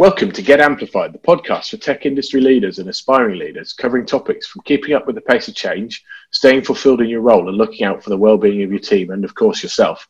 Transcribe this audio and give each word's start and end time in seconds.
Welcome 0.00 0.32
to 0.32 0.40
Get 0.40 0.60
Amplified, 0.60 1.12
the 1.12 1.18
podcast 1.18 1.68
for 1.68 1.76
tech 1.76 2.06
industry 2.06 2.40
leaders 2.40 2.78
and 2.78 2.88
aspiring 2.88 3.38
leaders, 3.38 3.74
covering 3.74 4.06
topics 4.06 4.46
from 4.46 4.62
keeping 4.62 4.94
up 4.94 5.06
with 5.06 5.14
the 5.14 5.20
pace 5.20 5.46
of 5.46 5.54
change, 5.54 6.02
staying 6.30 6.62
fulfilled 6.62 7.02
in 7.02 7.10
your 7.10 7.20
role, 7.20 7.50
and 7.50 7.58
looking 7.58 7.84
out 7.84 8.02
for 8.02 8.08
the 8.08 8.16
well-being 8.16 8.62
of 8.62 8.70
your 8.70 8.80
team 8.80 9.10
and, 9.10 9.26
of 9.26 9.34
course, 9.34 9.62
yourself. 9.62 10.08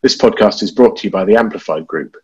This 0.00 0.16
podcast 0.16 0.62
is 0.62 0.70
brought 0.70 0.96
to 0.98 1.08
you 1.08 1.10
by 1.10 1.24
the 1.24 1.34
Amplified 1.34 1.88
Group. 1.88 2.16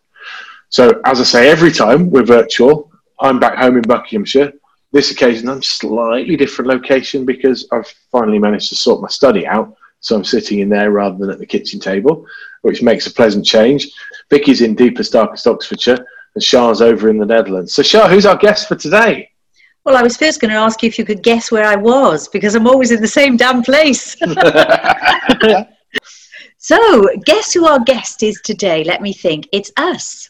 So, 0.69 1.01
as 1.03 1.19
I 1.19 1.25
say, 1.25 1.49
every 1.49 1.73
time 1.73 2.09
we're 2.09 2.23
virtual, 2.23 2.89
I'm 3.19 3.37
back 3.37 3.57
home 3.57 3.75
in 3.75 3.81
Buckinghamshire. 3.81 4.53
This 4.93 5.11
occasion, 5.11 5.49
I'm 5.49 5.61
slightly 5.61 6.37
different 6.37 6.71
location 6.71 7.25
because 7.25 7.67
I've 7.73 7.93
finally 8.13 8.39
managed 8.39 8.69
to 8.69 8.77
sort 8.77 9.01
my 9.01 9.09
study 9.09 9.45
out. 9.45 9.75
So 9.99 10.15
I'm 10.15 10.23
sitting 10.23 10.59
in 10.59 10.69
there 10.69 10.91
rather 10.91 11.17
than 11.17 11.31
at 11.31 11.39
the 11.39 11.45
kitchen 11.45 11.81
table, 11.81 12.25
which 12.61 12.81
makes 12.81 13.07
a 13.07 13.11
pleasant 13.11 13.45
change. 13.45 13.91
Vicky's 14.29 14.61
in 14.61 14.73
deepest, 14.73 15.11
darkest 15.11 15.47
Oxfordshire 15.47 16.05
and 16.35 16.43
Shah's 16.43 16.81
over 16.81 17.09
in 17.09 17.17
the 17.17 17.25
Netherlands. 17.25 17.73
So, 17.73 17.83
Shah, 17.83 18.07
who's 18.07 18.25
our 18.25 18.37
guest 18.37 18.67
for 18.67 18.75
today? 18.75 19.29
Well, 19.85 19.97
I 19.97 20.03
was 20.03 20.17
first 20.17 20.41
going 20.41 20.51
to 20.51 20.57
ask 20.57 20.83
you 20.83 20.87
if 20.87 20.99
you 20.99 21.05
could 21.05 21.23
guess 21.23 21.51
where 21.51 21.65
I 21.65 21.75
was 21.75 22.27
because 22.27 22.55
I'm 22.55 22.67
always 22.67 22.91
in 22.91 23.01
the 23.01 23.07
same 23.07 23.37
damn 23.37 23.63
place. 23.63 24.15
so, 26.57 27.09
guess 27.25 27.53
who 27.53 27.65
our 27.65 27.79
guest 27.79 28.23
is 28.23 28.39
today? 28.43 28.83
Let 28.83 29.01
me 29.01 29.13
think. 29.13 29.47
It's 29.51 29.71
us. 29.77 30.29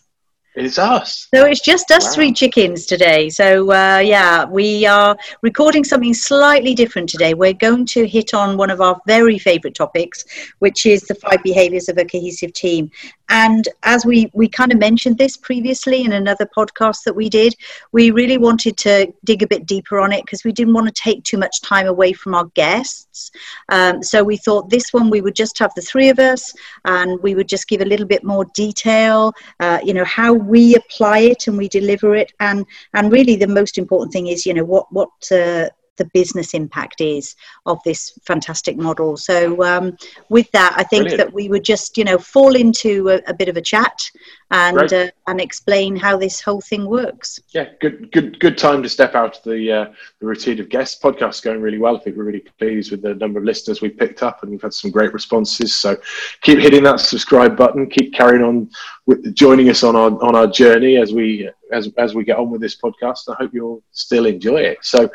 It's 0.55 0.80
us. 0.80 1.27
So 1.34 1.45
it's 1.45 1.62
just 1.62 1.91
us 1.91 2.05
wow. 2.05 2.13
three 2.13 2.34
chickens 2.34 2.86
today. 2.86 3.30
So 3.30 3.72
uh, 3.72 4.00
yeah, 4.00 4.45
we 4.45 4.86
are 4.86 5.16
recording 5.41 5.84
something 5.84 6.13
slightly 6.13 6.73
different 6.73 7.08
today. 7.08 7.34
We're 7.34 7.53
going 7.53 7.86
to 7.88 8.08
hit 8.08 8.34
on 8.34 8.58
one 8.58 8.72
of 8.72 8.81
our 8.81 9.00
very 9.05 9.38
favourite 9.38 9.75
topics, 9.75 10.25
which 10.58 10.86
is 10.86 11.03
the 11.03 11.16
five 11.16 11.44
behaviours 11.44 11.88
of 11.88 11.97
a 11.97 12.03
cohesive 12.03 12.53
team. 12.53 12.89
And 13.30 13.67
as 13.83 14.05
we, 14.05 14.30
we 14.33 14.47
kind 14.47 14.72
of 14.72 14.80
mentioned 14.80 15.17
this 15.17 15.38
previously 15.38 16.03
in 16.03 16.13
another 16.13 16.45
podcast 16.45 17.03
that 17.05 17.16
we 17.16 17.30
did, 17.30 17.55
we 17.91 18.11
really 18.11 18.38
wanted 18.38 18.77
to 18.77 19.13
dig 19.23 19.44
a 19.44 19.47
bit 19.47 19.66
deeper 19.66 19.99
on 19.99 20.11
it 20.11 20.25
because 20.25 20.44
we 20.44 20.52
didn't 20.52 20.73
want 20.73 20.88
to 20.88 20.94
take 20.94 21.23
too 21.23 21.38
much 21.38 21.61
time 21.61 21.88
away 21.88 22.13
from 22.13 22.33
our 22.33 22.45
guests. 22.55 23.31
Um, 23.69 24.02
so 24.02 24.23
we 24.23 24.38
thought 24.38 24.69
this 24.69 24.91
one 24.91 25.09
we 25.09 25.22
would 25.22 25.35
just 25.35 25.59
have 25.59 25.73
the 25.75 25.81
three 25.81 26.09
of 26.09 26.19
us 26.19 26.53
and 26.85 27.22
we 27.22 27.35
would 27.35 27.47
just 27.47 27.67
give 27.67 27.81
a 27.81 27.85
little 27.85 28.07
bit 28.07 28.23
more 28.23 28.45
detail, 28.55 29.33
uh, 29.59 29.80
you 29.83 29.94
know, 29.94 30.05
how 30.05 30.33
we 30.33 30.75
apply 30.75 31.19
it 31.19 31.47
and 31.47 31.57
we 31.57 31.67
deliver 31.67 32.16
it. 32.16 32.33
And, 32.39 32.66
and 32.94 33.11
really 33.11 33.35
the 33.35 33.47
most 33.47 33.77
important 33.77 34.11
thing 34.11 34.27
is, 34.27 34.45
you 34.45 34.53
know, 34.53 34.63
what, 34.63 34.91
what, 34.91 35.09
uh, 35.31 35.69
the 36.00 36.09
business 36.14 36.55
impact 36.55 37.02
is 37.02 37.36
of 37.67 37.78
this 37.86 38.17
fantastic 38.25 38.78
model. 38.78 39.16
So, 39.16 39.64
um, 39.64 39.95
with 40.30 40.50
that, 40.52 40.73
I 40.75 40.83
think 40.83 41.03
Brilliant. 41.03 41.17
that 41.17 41.33
we 41.33 41.50
would 41.50 41.64
just, 41.64 41.95
you 41.97 42.03
know, 42.03 42.17
fall 42.17 42.56
into 42.56 43.09
a, 43.09 43.22
a 43.28 43.33
bit 43.36 43.50
of 43.50 43.58
a 43.58 43.61
chat 43.61 44.09
and 44.52 44.91
uh, 44.91 45.11
and 45.28 45.39
explain 45.39 45.95
how 45.95 46.17
this 46.17 46.41
whole 46.41 46.61
thing 46.61 46.86
works. 46.88 47.39
Yeah, 47.50 47.69
good, 47.80 48.11
good, 48.11 48.39
good 48.39 48.58
time 48.58 48.81
to 48.81 48.89
step 48.89 49.14
out 49.14 49.38
of 49.38 49.44
the 49.44 49.72
uh, 49.72 49.86
the 50.19 50.25
routine 50.25 50.59
of 50.59 50.69
guests. 50.69 51.00
Podcast's 51.00 51.41
going 51.41 51.61
really 51.61 51.78
well. 51.78 51.95
I 51.95 52.00
think 52.00 52.17
we're 52.17 52.23
really 52.23 52.45
pleased 52.58 52.89
with 52.89 53.03
the 53.03 53.13
number 53.16 53.38
of 53.38 53.45
listeners 53.45 53.81
we've 53.81 53.97
picked 53.97 54.23
up, 54.23 54.41
and 54.41 54.52
we've 54.52 54.61
had 54.61 54.73
some 54.73 54.89
great 54.89 55.13
responses. 55.13 55.75
So, 55.75 55.97
keep 56.41 56.59
hitting 56.59 56.84
that 56.84 57.00
subscribe 57.00 57.56
button. 57.56 57.88
Keep 57.89 58.13
carrying 58.13 58.44
on 58.44 58.69
with 59.06 59.36
joining 59.36 59.69
us 59.69 59.84
on 59.84 59.95
our 59.95 60.11
on 60.23 60.36
our 60.36 60.47
journey 60.47 60.97
as 60.97 61.13
we 61.13 61.50
as 61.72 61.89
as 61.97 62.16
we 62.16 62.23
get 62.23 62.38
on 62.38 62.50
with 62.50 62.61
this 62.61 62.75
podcast. 62.75 63.30
I 63.30 63.36
hope 63.36 63.53
you'll 63.53 63.84
still 63.91 64.25
enjoy 64.25 64.61
it. 64.61 64.80
So 64.81 65.09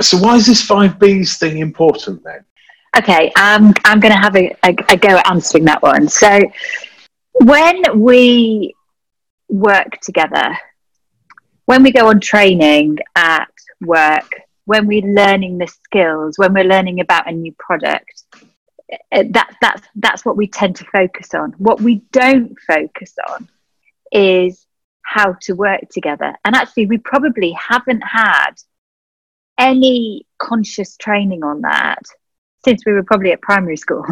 so 0.00 0.18
why 0.18 0.36
is 0.36 0.46
this 0.46 0.62
five 0.62 0.98
Bs 0.98 1.38
thing 1.38 1.58
important 1.58 2.22
then? 2.24 2.44
Okay, 2.96 3.30
um, 3.32 3.72
I'm 3.84 4.00
going 4.00 4.12
to 4.12 4.18
have 4.18 4.36
a, 4.36 4.54
a, 4.64 4.74
a 4.88 4.96
go 4.96 5.08
at 5.10 5.30
answering 5.30 5.64
that 5.66 5.80
one. 5.82 6.08
So 6.08 6.40
when 7.32 8.00
we 8.00 8.74
work 9.48 10.00
together, 10.00 10.56
when 11.66 11.82
we 11.82 11.92
go 11.92 12.08
on 12.08 12.20
training 12.20 12.98
at 13.14 13.52
work, 13.80 14.28
when 14.64 14.86
we're 14.86 15.06
learning 15.06 15.58
the 15.58 15.68
skills, 15.68 16.36
when 16.36 16.52
we're 16.52 16.64
learning 16.64 17.00
about 17.00 17.28
a 17.28 17.32
new 17.32 17.52
product, 17.58 18.24
eh, 19.12 19.24
that, 19.30 19.54
that's, 19.60 19.82
that's 19.94 20.24
what 20.24 20.36
we 20.36 20.48
tend 20.48 20.76
to 20.76 20.84
focus 20.86 21.32
on. 21.32 21.52
What 21.58 21.80
we 21.80 22.02
don't 22.12 22.58
focus 22.66 23.14
on 23.28 23.48
is 24.10 24.66
how 25.02 25.34
to 25.42 25.54
work 25.54 25.82
together. 25.90 26.34
And 26.44 26.54
actually, 26.56 26.86
we 26.86 26.98
probably 26.98 27.52
haven't 27.52 28.02
had 28.02 28.52
any 29.60 30.26
conscious 30.38 30.96
training 30.96 31.44
on 31.44 31.60
that 31.60 32.02
since 32.64 32.84
we 32.84 32.92
were 32.92 33.04
probably 33.04 33.30
at 33.32 33.42
primary 33.42 33.76
school. 33.76 34.04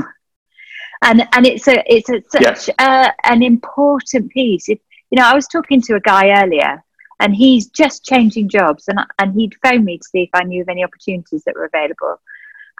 and 1.03 1.27
and 1.33 1.47
it's 1.47 1.67
a 1.67 1.83
it's 1.93 2.09
a, 2.11 2.23
such 2.31 2.43
yes. 2.43 2.71
a, 2.79 3.13
an 3.25 3.43
important 3.43 4.31
piece. 4.31 4.69
If, 4.69 4.79
you 5.11 5.19
know, 5.19 5.27
I 5.27 5.35
was 5.35 5.49
talking 5.49 5.81
to 5.83 5.97
a 5.97 6.01
guy 6.01 6.43
earlier, 6.43 6.85
and 7.19 7.35
he's 7.35 7.69
just 7.69 8.05
changing 8.05 8.49
jobs, 8.49 8.85
and 8.89 9.01
and 9.19 9.35
he'd 9.35 9.57
phoned 9.65 9.85
me 9.85 9.99
to 9.99 10.05
see 10.05 10.23
if 10.23 10.31
I 10.35 10.45
knew 10.45 10.63
of 10.63 10.69
any 10.69 10.85
opportunities 10.85 11.43
that 11.45 11.55
were 11.57 11.71
available. 11.73 12.21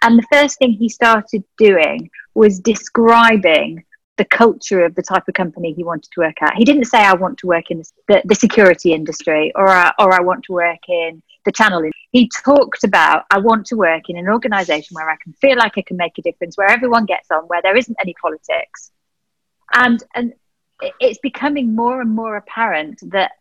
And 0.03 0.17
the 0.17 0.27
first 0.31 0.59
thing 0.59 0.73
he 0.73 0.89
started 0.89 1.43
doing 1.57 2.11
was 2.35 2.61
describing 2.61 3.85
the 4.17 4.25
culture 4.25 4.85
of 4.85 4.95
the 4.95 5.03
type 5.03 5.27
of 5.27 5.35
company 5.35 5.73
he 5.73 5.83
wanted 5.83 6.11
to 6.13 6.21
work 6.21 6.41
at. 6.43 6.55
He 6.57 6.65
didn't 6.65 6.85
say, 6.85 6.99
I 6.99 7.15
want 7.15 7.39
to 7.39 7.47
work 7.47 7.71
in 7.71 7.83
the, 8.09 8.23
the 8.25 8.35
security 8.35 8.93
industry 8.93 9.53
or, 9.55 9.69
I, 9.69 9.93
or 9.99 10.13
I 10.13 10.21
want 10.21 10.45
to 10.45 10.53
work 10.53 10.89
in 10.89 11.23
the 11.49 11.53
channel. 11.53 11.83
He 12.13 12.31
talked 12.45 12.85
about, 12.85 13.25
I 13.31 13.39
want 13.39 13.67
to 13.67 13.77
work 13.77 14.05
in 14.09 14.17
an 14.17 14.29
organization 14.29 14.95
where 14.95 15.11
I 15.11 15.17
can 15.17 15.33
feel 15.35 15.57
like 15.57 15.73
I 15.77 15.83
can 15.83 15.97
make 15.97 16.19
a 16.19 16.23
difference, 16.23 16.57
where 16.57 16.71
everyone 16.71 17.07
gets 17.07 17.31
on, 17.31 17.45
where 17.45 17.63
there 17.63 17.77
isn't 17.77 17.97
any 18.01 18.15
politics. 18.21 18.91
And, 19.73 20.03
and 20.15 20.33
it's 21.01 21.19
becoming 21.19 21.75
more 21.75 22.01
and 22.01 22.11
more 22.11 22.37
apparent 22.37 23.01
that 23.11 23.33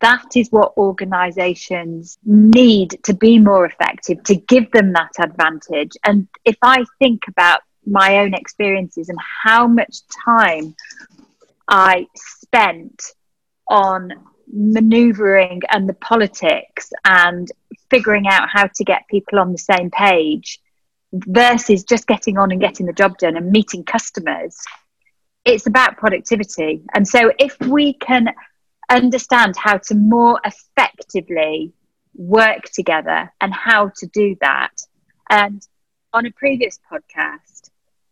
that 0.00 0.36
is 0.36 0.48
what 0.50 0.76
organizations 0.76 2.18
need 2.24 2.98
to 3.04 3.14
be 3.14 3.38
more 3.38 3.64
effective 3.64 4.22
to 4.24 4.34
give 4.34 4.70
them 4.72 4.92
that 4.92 5.12
advantage 5.20 5.92
and 6.04 6.26
if 6.44 6.56
i 6.62 6.84
think 6.98 7.22
about 7.28 7.60
my 7.86 8.18
own 8.18 8.34
experiences 8.34 9.08
and 9.08 9.18
how 9.44 9.68
much 9.68 10.00
time 10.24 10.74
I 11.68 12.06
spent 12.14 13.02
on 13.68 14.12
maneuvering 14.52 15.62
and 15.70 15.88
the 15.88 15.94
politics 15.94 16.90
and 17.04 17.50
figuring 17.90 18.26
out 18.26 18.48
how 18.48 18.66
to 18.66 18.84
get 18.84 19.08
people 19.08 19.38
on 19.38 19.52
the 19.52 19.58
same 19.58 19.90
page 19.90 20.60
versus 21.12 21.84
just 21.84 22.06
getting 22.06 22.38
on 22.38 22.50
and 22.50 22.60
getting 22.60 22.86
the 22.86 22.92
job 22.92 23.18
done 23.18 23.36
and 23.36 23.50
meeting 23.50 23.84
customers. 23.84 24.56
It's 25.44 25.66
about 25.66 25.96
productivity. 25.96 26.82
And 26.94 27.06
so, 27.06 27.32
if 27.38 27.58
we 27.60 27.94
can 27.94 28.28
understand 28.90 29.54
how 29.56 29.78
to 29.78 29.94
more 29.94 30.40
effectively 30.44 31.72
work 32.14 32.64
together 32.64 33.32
and 33.40 33.54
how 33.54 33.92
to 33.96 34.06
do 34.06 34.36
that, 34.40 34.72
and 35.30 35.66
on 36.12 36.26
a 36.26 36.30
previous 36.32 36.78
podcast, 36.90 37.57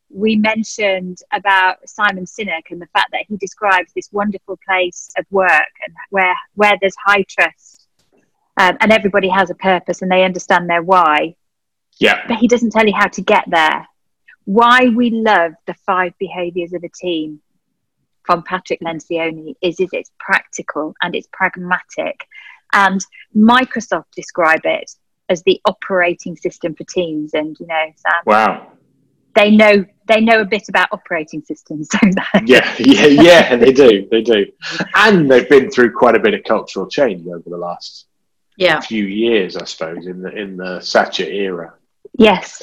we 0.09 0.37
mentioned 0.37 1.19
about 1.33 1.89
Simon 1.89 2.25
Sinek 2.25 2.71
and 2.71 2.81
the 2.81 2.87
fact 2.87 3.09
that 3.13 3.25
he 3.29 3.37
describes 3.37 3.93
this 3.93 4.09
wonderful 4.13 4.59
place 4.67 5.11
of 5.19 5.25
work 5.31 5.51
and 5.85 5.95
where 6.11 6.35
where 6.55 6.75
there's 6.81 6.97
high 7.05 7.25
trust 7.29 7.89
um, 8.57 8.77
and 8.81 8.93
everybody 8.93 9.29
has 9.29 9.51
a 9.51 9.55
purpose 9.55 10.03
and 10.03 10.11
they 10.11 10.25
understand 10.25 10.71
their 10.71 10.83
why. 10.83 11.37
Yeah. 11.99 12.27
But 12.29 12.39
he 12.39 12.49
doesn't 12.49 12.71
tell 12.71 12.87
you 12.87 12.95
how 12.95 13.09
to 13.09 13.23
get 13.23 13.45
there. 13.49 13.87
Why 14.45 14.89
we 14.89 15.11
love 15.11 15.53
the 15.67 15.75
five 15.75 16.13
behaviors 16.19 16.73
of 16.73 16.85
a 16.85 16.89
team 16.89 17.41
from 18.23 18.43
Patrick 18.43 18.81
Lencioni 18.81 19.55
is, 19.61 19.81
is 19.81 19.89
it's 19.93 20.11
practical 20.19 20.95
and 21.03 21.15
it's 21.15 21.29
pragmatic. 21.33 22.27
And 22.73 23.01
Microsoft 23.37 24.13
describe 24.15 24.63
it 24.65 24.91
as 25.29 25.43
the 25.43 25.61
operating 25.65 26.37
system 26.37 26.75
for 26.75 26.85
teams. 26.85 27.35
And, 27.35 27.57
you 27.59 27.67
know, 27.67 27.85
Sam, 27.97 28.23
wow 28.25 28.76
they 29.37 29.51
know 29.51 29.85
they 30.09 30.21
know 30.21 30.41
a 30.41 30.45
bit 30.45 30.69
about 30.69 30.89
operating 30.93 31.43
systems, 31.43 31.89
don't 32.01 32.15
they? 32.15 32.41
Yeah, 32.47 32.75
yeah, 32.79 33.07
yeah, 33.07 33.57
they 33.57 33.73
do, 33.73 34.09
they 34.11 34.23
do, 34.23 34.47
and 34.95 35.31
they've 35.31 35.49
been 35.49 35.71
through 35.71 35.93
quite 35.93 36.17
a 36.17 36.21
bit 36.21 36.35
of 36.35 36.43
cultural 36.45 36.89
change 36.89 37.27
over 37.29 37.49
the 37.49 37.57
last 37.57 38.07
yeah. 38.57 38.81
few 38.81 39.05
years, 39.05 39.57
I 39.57 39.65
suppose, 39.65 40.07
in 40.07 40.23
the 40.23 40.31
in 40.31 40.57
the 40.57 40.81
Satya 40.81 41.27
era. 41.27 41.75
Yes, 42.19 42.63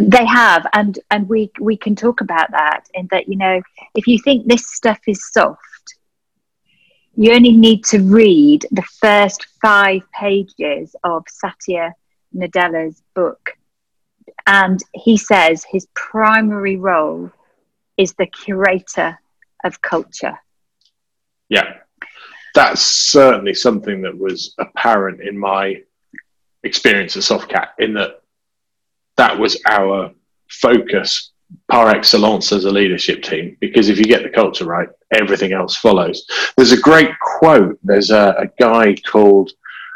they 0.00 0.24
have, 0.24 0.66
and 0.72 0.98
and 1.10 1.28
we 1.28 1.50
we 1.60 1.76
can 1.76 1.96
talk 1.96 2.20
about 2.20 2.50
that. 2.52 2.84
In 2.94 3.08
that, 3.10 3.28
you 3.28 3.36
know, 3.36 3.60
if 3.94 4.06
you 4.06 4.18
think 4.22 4.46
this 4.46 4.72
stuff 4.72 5.00
is 5.06 5.30
soft, 5.32 5.96
you 7.16 7.32
only 7.34 7.52
need 7.52 7.84
to 7.86 7.98
read 8.00 8.66
the 8.70 8.84
first 9.00 9.46
five 9.60 10.02
pages 10.12 10.94
of 11.04 11.24
Satya 11.28 11.94
Nadella's 12.34 13.02
book 13.14 13.56
and 14.46 14.80
he 14.92 15.16
says 15.16 15.64
his 15.64 15.86
primary 15.94 16.76
role 16.76 17.30
is 17.96 18.14
the 18.14 18.26
curator 18.26 19.18
of 19.64 19.80
culture. 19.82 20.38
Yeah, 21.48 21.78
that's 22.54 22.82
certainly 22.82 23.54
something 23.54 24.02
that 24.02 24.16
was 24.16 24.54
apparent 24.58 25.20
in 25.20 25.38
my 25.38 25.82
experience 26.62 27.16
at 27.16 27.22
Softcat, 27.22 27.68
in 27.78 27.94
that 27.94 28.22
that 29.16 29.38
was 29.38 29.60
our 29.68 30.12
focus 30.48 31.32
par 31.70 31.88
excellence 31.88 32.50
as 32.52 32.64
a 32.64 32.70
leadership 32.70 33.22
team 33.22 33.56
because 33.60 33.88
if 33.88 33.98
you 33.98 34.04
get 34.04 34.22
the 34.22 34.28
culture 34.28 34.64
right, 34.64 34.88
everything 35.12 35.52
else 35.52 35.76
follows. 35.76 36.26
There's 36.56 36.72
a 36.72 36.80
great 36.80 37.10
quote. 37.20 37.78
There's 37.82 38.10
a, 38.10 38.34
a 38.38 38.46
guy 38.58 38.94
called 38.94 39.50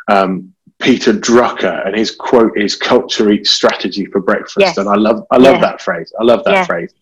um, 0.08 0.54
Peter 0.80 1.12
Drucker, 1.12 1.86
and 1.86 1.96
his 1.96 2.10
quote 2.14 2.56
is 2.58 2.76
"Culture 2.76 3.30
eats 3.30 3.50
strategy 3.50 4.06
for 4.06 4.20
breakfast." 4.20 4.58
Yes. 4.60 4.76
And 4.78 4.88
I 4.88 4.94
love, 4.96 5.24
I 5.30 5.38
love 5.38 5.56
Yeah. 5.56 5.60
that 5.62 5.80
phrase. 5.80 6.12
I 6.20 6.24
love 6.24 6.44
that 6.44 6.52
Yeah. 6.52 6.64
phrase. 6.66 6.94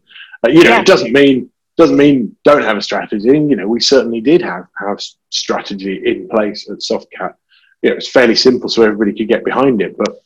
Uh, 0.47 0.51
you 0.51 0.63
know, 0.65 0.71
Yeah. 0.71 0.81
it 0.81 0.87
doesn't 0.87 1.13
mean 1.13 1.51
doesn't 1.77 1.97
mean 1.97 2.37
don't 2.45 2.63
have 2.63 2.77
a 2.77 2.83
strategy. 2.83 3.27
You 3.37 3.57
know, 3.57 3.67
we 3.67 3.81
certainly 3.81 4.21
did 4.21 4.41
have 4.43 4.67
have 4.79 5.01
strategy 5.31 6.01
in 6.07 6.29
place 6.29 6.71
at 6.71 6.79
Softcat. 6.79 7.35
You 7.83 7.91
know, 7.91 7.97
it's 7.97 8.09
fairly 8.09 8.37
simple, 8.37 8.69
so 8.69 8.83
everybody 8.85 9.13
could 9.13 9.27
get 9.29 9.45
behind 9.45 9.83
it. 9.83 9.97
But 9.99 10.23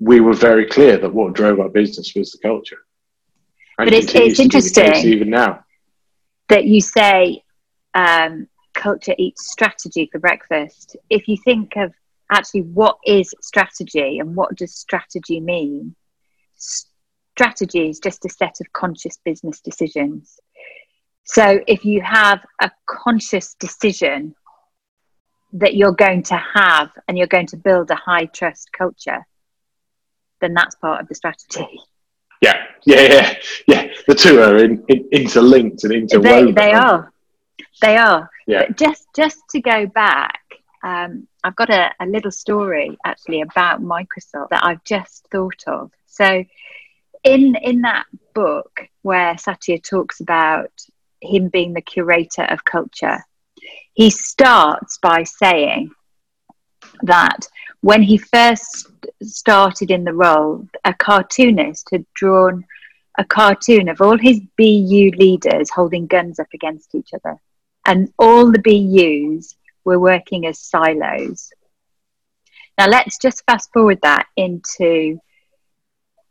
we 0.00 0.20
were 0.20 0.32
very 0.32 0.64
clear 0.64 0.96
that 0.96 1.12
what 1.12 1.34
drove 1.34 1.60
our 1.60 1.68
business 1.68 2.14
was 2.16 2.32
the 2.32 2.38
culture. 2.38 2.78
And 3.78 3.86
But 3.86 3.92
it's- 3.94 4.04
it's 4.04 4.12
to 4.12 4.18
be 4.18 4.28
the 4.28 4.30
case 4.30 4.76
interesting. 4.76 5.12
even 5.12 5.30
now. 5.30 5.64
that 6.48 6.64
you 6.66 6.80
say 6.82 7.42
um, 7.94 8.46
culture 8.74 9.14
eats 9.18 9.50
strategy 9.52 10.08
for 10.10 10.18
breakfast. 10.18 10.96
If 11.08 11.28
you 11.28 11.36
think 11.44 11.76
of 11.76 11.92
actually 12.32 12.62
what 12.62 12.96
is 13.04 13.34
strategy 13.40 14.18
and 14.18 14.34
what 14.34 14.56
does 14.56 14.74
strategy 14.74 15.40
mean, 15.40 15.94
strategy 16.56 17.88
is 17.88 17.98
just 17.98 18.24
a 18.24 18.28
set 18.28 18.56
of 18.60 18.72
conscious 18.72 19.18
business 19.24 19.60
decisions. 19.60 20.40
So 21.24 21.60
if 21.66 21.84
you 21.84 22.00
have 22.00 22.44
a 22.60 22.70
conscious 22.86 23.54
decision 23.54 24.34
that 25.52 25.74
you're 25.74 25.92
going 25.92 26.22
to 26.24 26.36
have 26.54 26.90
and 27.06 27.16
you're 27.16 27.26
going 27.26 27.46
to 27.48 27.56
build 27.56 27.90
a 27.90 27.94
high 27.94 28.24
trust 28.24 28.70
culture, 28.72 29.26
then 30.40 30.54
that's 30.54 30.74
part 30.76 31.00
of 31.00 31.08
the 31.08 31.14
strategy. 31.14 31.80
Yeah, 32.40 32.64
yeah, 32.84 33.02
yeah, 33.02 33.34
yeah. 33.68 33.88
The 34.08 34.14
two 34.14 34.40
are 34.40 34.56
in, 34.56 34.82
in, 34.88 35.08
interlinked 35.12 35.84
and 35.84 36.10
they, 36.10 36.50
they 36.50 36.72
are 36.72 37.12
they 37.80 37.96
are 37.96 38.28
Yeah. 38.46 38.66
but 38.66 38.76
just 38.76 39.06
just 39.14 39.38
to 39.50 39.60
go 39.60 39.86
back 39.86 40.40
um, 40.82 41.28
i've 41.44 41.56
got 41.56 41.70
a, 41.70 41.90
a 42.00 42.06
little 42.06 42.30
story 42.30 42.96
actually 43.04 43.40
about 43.40 43.82
microsoft 43.82 44.48
that 44.50 44.64
i've 44.64 44.82
just 44.84 45.26
thought 45.30 45.62
of 45.66 45.90
so 46.06 46.44
in 47.24 47.54
in 47.56 47.82
that 47.82 48.04
book 48.34 48.88
where 49.02 49.36
satya 49.38 49.78
talks 49.78 50.20
about 50.20 50.72
him 51.20 51.48
being 51.48 51.72
the 51.72 51.80
curator 51.80 52.44
of 52.44 52.64
culture 52.64 53.24
he 53.94 54.10
starts 54.10 54.98
by 54.98 55.22
saying 55.22 55.90
that 57.02 57.46
when 57.80 58.02
he 58.02 58.16
first 58.18 58.88
started 59.22 59.90
in 59.90 60.04
the 60.04 60.12
role 60.12 60.66
a 60.84 60.94
cartoonist 60.94 61.88
had 61.90 62.04
drawn 62.14 62.64
a 63.18 63.24
cartoon 63.24 63.88
of 63.88 64.00
all 64.00 64.18
his 64.18 64.40
BU 64.56 65.10
leaders 65.16 65.70
holding 65.70 66.06
guns 66.06 66.38
up 66.38 66.48
against 66.54 66.94
each 66.94 67.10
other. 67.14 67.40
And 67.84 68.12
all 68.18 68.50
the 68.50 68.58
BUs 68.58 69.56
were 69.84 69.98
working 69.98 70.46
as 70.46 70.58
silos. 70.58 71.50
Now, 72.78 72.88
let's 72.88 73.18
just 73.18 73.42
fast 73.44 73.70
forward 73.72 74.00
that 74.02 74.26
into 74.36 75.18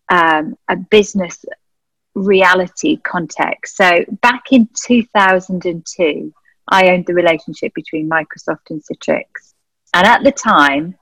um, 0.09 0.55
a 0.67 0.75
business 0.75 1.45
reality 2.15 2.97
context. 2.97 3.77
So, 3.77 4.03
back 4.21 4.51
in 4.51 4.69
2002, 4.85 6.33
I 6.67 6.89
owned 6.89 7.05
the 7.05 7.13
relationship 7.13 7.73
between 7.73 8.09
Microsoft 8.09 8.69
and 8.69 8.81
Citrix. 8.81 9.53
And 9.93 10.07
at 10.07 10.23
the 10.23 10.31
time, 10.31 10.95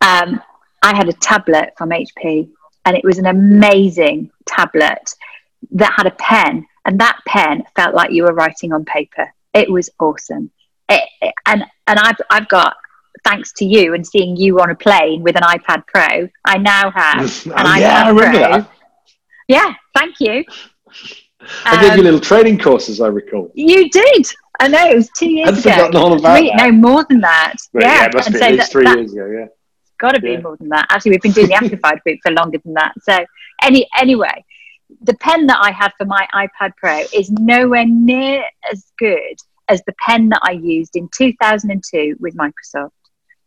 um, 0.00 0.40
I 0.82 0.96
had 0.96 1.08
a 1.08 1.14
tablet 1.14 1.72
from 1.78 1.90
HP 1.90 2.50
and 2.84 2.96
it 2.96 3.04
was 3.04 3.18
an 3.18 3.26
amazing 3.26 4.30
tablet 4.46 5.14
that 5.70 5.94
had 5.96 6.06
a 6.06 6.10
pen 6.10 6.66
and 6.84 6.98
that 7.00 7.20
pen 7.26 7.62
felt 7.76 7.94
like 7.94 8.10
you 8.10 8.24
were 8.24 8.34
writing 8.34 8.72
on 8.72 8.84
paper 8.84 9.32
it 9.54 9.70
was 9.70 9.90
awesome 10.00 10.50
it, 10.88 11.02
it- 11.20 11.34
and 11.46 11.64
and 11.86 11.98
I've, 11.98 12.16
I've 12.30 12.48
got 12.48 12.76
thanks 13.24 13.52
to 13.54 13.64
you 13.64 13.94
and 13.94 14.06
seeing 14.06 14.36
you 14.36 14.58
on 14.60 14.70
a 14.70 14.74
plane 14.74 15.22
with 15.22 15.36
an 15.36 15.42
ipad 15.42 15.86
pro 15.86 16.28
i 16.44 16.58
now 16.58 16.90
have 16.90 17.20
Oh, 17.46 17.52
an 17.54 17.80
yeah, 17.80 18.02
iPad 18.02 18.04
I 18.04 18.08
remember 18.10 18.38
Pro. 18.38 18.50
that. 18.58 18.70
yeah 19.48 19.74
thank 19.94 20.16
you 20.20 20.44
I 21.64 21.80
gave 21.80 21.92
you 21.94 21.98
Um, 22.00 22.04
little 22.04 22.20
training 22.20 22.58
courses, 22.58 23.00
I 23.00 23.08
recall. 23.08 23.50
you 23.54 23.88
did 23.90 24.26
i 24.60 24.68
know 24.68 24.86
it 24.90 24.94
was 24.96 25.08
two 25.16 25.28
years 25.30 25.48
I'd 25.48 25.58
ago 25.58 25.70
forgotten 25.70 25.96
all 25.96 26.18
about 26.18 26.38
Three- 26.38 26.50
that. 26.56 26.66
no 26.66 26.72
more 26.72 27.04
than 27.08 27.20
that 27.20 27.54
But 27.72 27.82
yeah, 27.82 27.94
yeah, 28.00 28.06
it 28.06 28.14
must 28.14 28.26
and 28.28 28.34
be 28.34 28.38
so 28.40 28.44
at 28.46 28.50
least 28.52 28.62
that- 28.64 28.72
three 28.72 28.84
that- 28.84 28.98
years 28.98 29.12
ago, 29.12 29.26
yeah. 29.26 29.46
got 30.00 30.12
to 30.14 30.20
be 30.20 30.30
Yeah. 30.32 30.40
more 30.40 30.56
than 30.56 30.68
that. 30.70 30.86
Actually, 30.90 31.12
we've 31.12 31.22
been 31.22 31.32
doing 31.32 31.46
the 31.48 31.54
Amplified 31.62 32.00
group 32.02 32.18
for 32.24 32.32
longer 32.32 32.58
than 32.64 32.74
that. 32.74 32.92
So, 33.02 33.24
any 33.62 33.86
anyway, 34.00 34.44
the 35.00 35.14
pen 35.14 35.46
that 35.46 35.58
I 35.60 35.70
had 35.70 35.92
for 35.98 36.04
my 36.04 36.26
iPad 36.34 36.72
Pro 36.76 37.04
is 37.12 37.30
nowhere 37.30 37.86
near 37.86 38.44
as 38.70 38.84
good 38.98 39.36
as 39.68 39.82
the 39.84 39.94
pen 39.98 40.28
that 40.30 40.40
I 40.42 40.52
used 40.52 40.96
in 40.96 41.08
2002 41.16 42.16
with 42.20 42.36
Microsoft. 42.36 42.90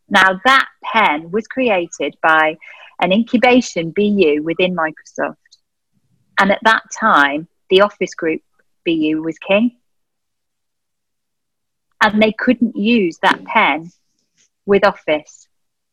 Now, 0.09 0.39
that 0.45 0.67
pen 0.83 1.31
was 1.31 1.47
created 1.47 2.15
by 2.21 2.57
an 3.01 3.11
incubation 3.11 3.91
BU 3.91 4.41
within 4.43 4.75
Microsoft, 4.75 5.35
and 6.39 6.51
at 6.51 6.59
that 6.63 6.83
time, 6.97 7.47
the 7.69 7.81
Office 7.81 8.13
Group 8.13 8.41
BU 8.85 9.21
was 9.23 9.37
king, 9.39 9.77
and 12.01 12.21
they 12.21 12.31
couldn't 12.31 12.75
use 12.75 13.17
that 13.19 13.43
pen 13.45 13.91
with 14.65 14.85
Office 14.85 15.47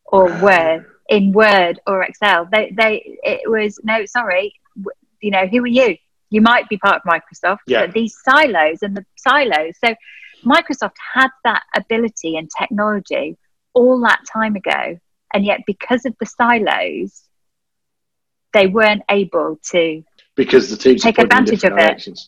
or 0.05 0.27
Word 0.41 0.87
in 1.09 1.33
Word 1.33 1.81
or 1.87 2.03
Excel. 2.03 2.49
They 2.51 2.73
they 2.77 3.19
it 3.23 3.51
was 3.51 3.81
no 3.83 4.05
sorry, 4.05 4.55
you 5.23 5.31
know 5.31 5.47
who 5.47 5.63
are 5.65 5.67
you? 5.67 5.97
You 6.31 6.41
might 6.41 6.69
be 6.69 6.79
part 6.79 6.97
of 6.97 7.03
Microsoft, 7.03 7.59
Yeah. 7.67 7.87
but 7.87 7.95
these 7.95 8.17
silos 8.25 8.79
and 8.83 8.97
the 8.97 9.05
silos. 9.17 9.75
So 9.85 9.95
Microsoft 10.45 10.95
had 11.15 11.29
that 11.45 11.63
ability 11.77 12.37
and 12.37 12.51
technology 12.59 13.37
all 13.75 14.01
that 14.03 14.21
time 14.31 14.57
ago, 14.57 14.99
and 15.33 15.45
yet 15.45 15.61
because 15.67 16.05
of 16.05 16.15
the 16.19 16.27
silos, 16.27 17.23
they 18.53 18.67
weren't 18.67 19.03
able 19.09 19.59
to 19.71 20.05
Because 20.35 20.71
the 20.71 20.77
teams 20.77 21.03
Take 21.03 21.19
are 21.19 21.27
put 21.27 21.33
in 21.33 21.39
advantage 21.39 21.65
of 21.65 21.79
it. 21.79 22.19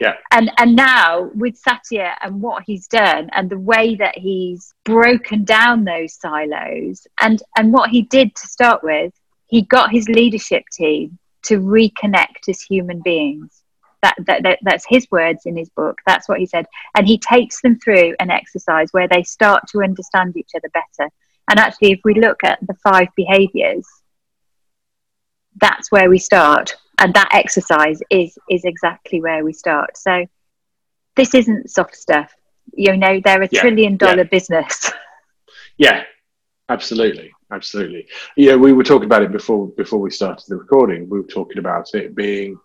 Yeah. 0.00 0.14
and 0.32 0.50
and 0.56 0.74
now 0.74 1.30
with 1.34 1.56
Satya 1.58 2.16
and 2.22 2.40
what 2.40 2.62
he's 2.66 2.86
done 2.88 3.28
and 3.34 3.50
the 3.50 3.58
way 3.58 3.96
that 3.96 4.16
he's 4.16 4.72
broken 4.84 5.44
down 5.44 5.84
those 5.84 6.14
silos 6.14 7.06
and 7.20 7.42
and 7.58 7.70
what 7.70 7.90
he 7.90 8.02
did 8.02 8.34
to 8.34 8.46
start 8.46 8.82
with, 8.82 9.12
he 9.46 9.60
got 9.62 9.90
his 9.90 10.08
leadership 10.08 10.64
team 10.72 11.18
to 11.44 11.60
reconnect 11.60 12.48
as 12.48 12.60
human 12.62 13.00
beings. 13.02 13.62
That, 14.02 14.14
that, 14.26 14.42
that 14.44 14.58
that's 14.62 14.86
his 14.88 15.06
words 15.10 15.42
in 15.44 15.56
his 15.56 15.68
book. 15.70 15.98
That's 16.06 16.26
what 16.26 16.38
he 16.38 16.46
said, 16.46 16.64
and 16.96 17.06
he 17.06 17.18
takes 17.18 17.60
them 17.60 17.78
through 17.78 18.14
an 18.18 18.30
exercise 18.30 18.88
where 18.92 19.06
they 19.08 19.22
start 19.22 19.64
to 19.72 19.82
understand 19.82 20.38
each 20.38 20.52
other 20.56 20.70
better. 20.72 21.10
And 21.50 21.58
actually, 21.58 21.92
if 21.92 22.00
we 22.02 22.14
look 22.14 22.42
at 22.42 22.58
the 22.66 22.74
five 22.82 23.08
behaviors, 23.14 23.86
that's 25.60 25.92
where 25.92 26.08
we 26.08 26.18
start 26.18 26.76
and 27.00 27.14
that 27.14 27.28
exercise 27.32 28.00
is 28.10 28.38
is 28.48 28.64
exactly 28.64 29.20
where 29.20 29.44
we 29.44 29.52
start 29.52 29.96
so 29.96 30.24
this 31.16 31.34
isn't 31.34 31.68
soft 31.68 31.96
stuff 31.96 32.32
you 32.72 32.96
know 32.96 33.20
they're 33.24 33.42
a 33.42 33.48
Yeah, 33.50 33.60
trillion 33.60 33.96
dollar 33.96 34.18
yeah. 34.18 34.22
business 34.30 34.92
Yeah, 35.76 36.04
absolutely, 36.68 37.32
absolutely. 37.50 38.06
Yeah, 38.36 38.56
we 38.56 38.72
were 38.72 38.84
talking 38.84 39.06
about 39.06 39.22
it 39.22 39.32
before 39.32 39.68
before 39.68 40.00
we 40.00 40.10
started 40.10 40.44
the 40.48 40.56
recording. 40.56 41.08
We 41.08 41.20
were 41.20 41.26
talking 41.26 41.58
about 41.58 41.94
it 41.94 42.14
being 42.14 42.58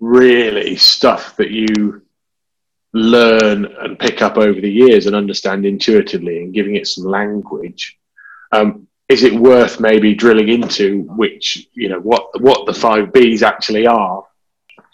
really 0.00 0.76
stuff 0.76 1.36
that 1.36 1.50
you 1.50 2.02
learn 2.92 3.64
and 3.64 3.98
pick 3.98 4.22
up 4.22 4.36
over 4.36 4.60
the 4.60 4.70
years 4.70 5.06
and 5.06 5.14
understand 5.14 5.66
intuitively, 5.66 6.42
and 6.42 6.54
giving 6.54 6.76
it 6.76 6.86
some 6.86 7.04
language. 7.04 7.98
Um, 8.52 8.86
is 9.08 9.22
it 9.22 9.34
worth 9.34 9.80
maybe 9.80 10.14
drilling 10.14 10.48
into 10.48 11.02
which 11.16 11.68
you 11.74 11.88
know 11.88 12.00
what 12.00 12.40
what 12.40 12.66
the 12.66 12.74
five 12.74 13.08
Bs 13.08 13.42
actually 13.42 13.86
are? 13.86 14.24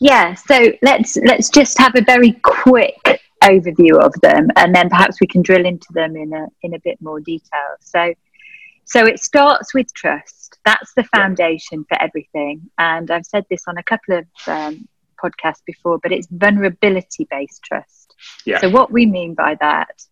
yeah 0.00 0.34
so 0.34 0.72
let's 0.82 1.16
let's 1.18 1.48
just 1.48 1.78
have 1.78 1.94
a 1.96 2.02
very 2.02 2.32
quick 2.42 3.20
overview 3.42 3.98
of 4.00 4.12
them 4.22 4.48
and 4.56 4.74
then 4.74 4.88
perhaps 4.88 5.20
we 5.20 5.26
can 5.26 5.42
drill 5.42 5.64
into 5.64 5.86
them 5.92 6.16
in 6.16 6.32
a 6.32 6.46
in 6.62 6.74
a 6.74 6.78
bit 6.80 7.00
more 7.00 7.20
detail 7.20 7.76
so 7.80 8.12
so 8.84 9.06
it 9.06 9.18
starts 9.18 9.74
with 9.74 9.92
trust. 9.94 10.58
That's 10.64 10.92
the 10.94 11.04
foundation 11.04 11.84
for 11.88 12.00
everything. 12.00 12.70
And 12.78 13.10
i've 13.10 13.26
said 13.26 13.44
this 13.50 13.64
on 13.66 13.78
a 13.78 13.82
couple 13.82 14.18
of 14.18 14.26
um, 14.46 14.88
podcasts 15.22 15.62
before 15.66 15.98
but 15.98 16.12
it's 16.12 16.26
vulnerability 16.30 17.26
based 17.30 17.62
trust. 17.62 18.14
Yeah. 18.44 18.60
so 18.60 18.68
what 18.68 18.90
we 18.90 19.06
mean 19.06 19.34
by 19.34 19.56
that 19.60 20.02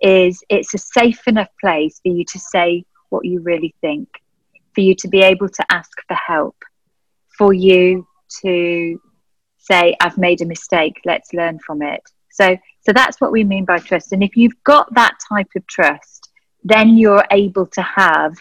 is 0.00 0.42
it's 0.48 0.74
a 0.74 0.78
safe 0.78 1.26
enough 1.26 1.48
place 1.60 2.00
for 2.02 2.12
you 2.12 2.24
to 2.24 2.38
say 2.38 2.84
what 3.10 3.24
you 3.24 3.40
really 3.40 3.74
think 3.80 4.08
for 4.74 4.80
you 4.80 4.94
to 4.96 5.08
be 5.08 5.20
able 5.20 5.48
to 5.48 5.64
ask 5.70 5.90
for 6.06 6.14
help 6.14 6.56
for 7.36 7.52
you 7.52 8.06
to 8.42 9.00
say 9.58 9.96
i've 10.00 10.16
made 10.16 10.40
a 10.40 10.46
mistake 10.46 11.00
let's 11.04 11.32
learn 11.32 11.58
from 11.58 11.82
it. 11.82 12.02
So 12.30 12.56
so 12.82 12.92
that's 12.92 13.20
what 13.20 13.32
we 13.32 13.44
mean 13.44 13.64
by 13.64 13.78
trust. 13.78 14.12
And 14.12 14.22
if 14.22 14.36
you've 14.36 14.62
got 14.64 14.92
that 14.94 15.14
type 15.28 15.48
of 15.54 15.66
trust 15.66 16.19
then 16.64 16.96
you're 16.96 17.24
able 17.30 17.66
to 17.66 17.82
have 17.82 18.36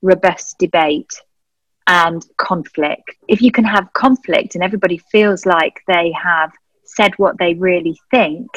robust 0.00 0.58
debate 0.58 1.12
and 1.86 2.24
conflict. 2.36 3.16
If 3.28 3.42
you 3.42 3.52
can 3.52 3.64
have 3.64 3.92
conflict 3.92 4.54
and 4.54 4.64
everybody 4.64 4.98
feels 4.98 5.46
like 5.46 5.82
they 5.86 6.12
have 6.12 6.52
said 6.84 7.12
what 7.16 7.38
they 7.38 7.54
really 7.54 7.98
think, 8.10 8.48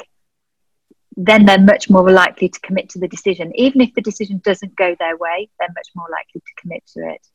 then 1.17 1.45
they're 1.45 1.59
much 1.59 1.89
more 1.89 2.09
likely 2.11 2.49
to 2.49 2.59
commit 2.59 2.89
to 2.89 2.99
the 2.99 3.07
decision. 3.07 3.51
Even 3.55 3.81
if 3.81 3.93
the 3.93 4.01
decision 4.01 4.41
doesn't 4.43 4.75
go 4.75 4.95
their 4.99 5.17
way, 5.17 5.49
they're 5.59 5.69
much 5.75 5.87
more 5.95 6.07
likely 6.11 6.41
to 6.41 6.61
commit 6.61 6.83
to 6.93 7.09
it. 7.09 7.25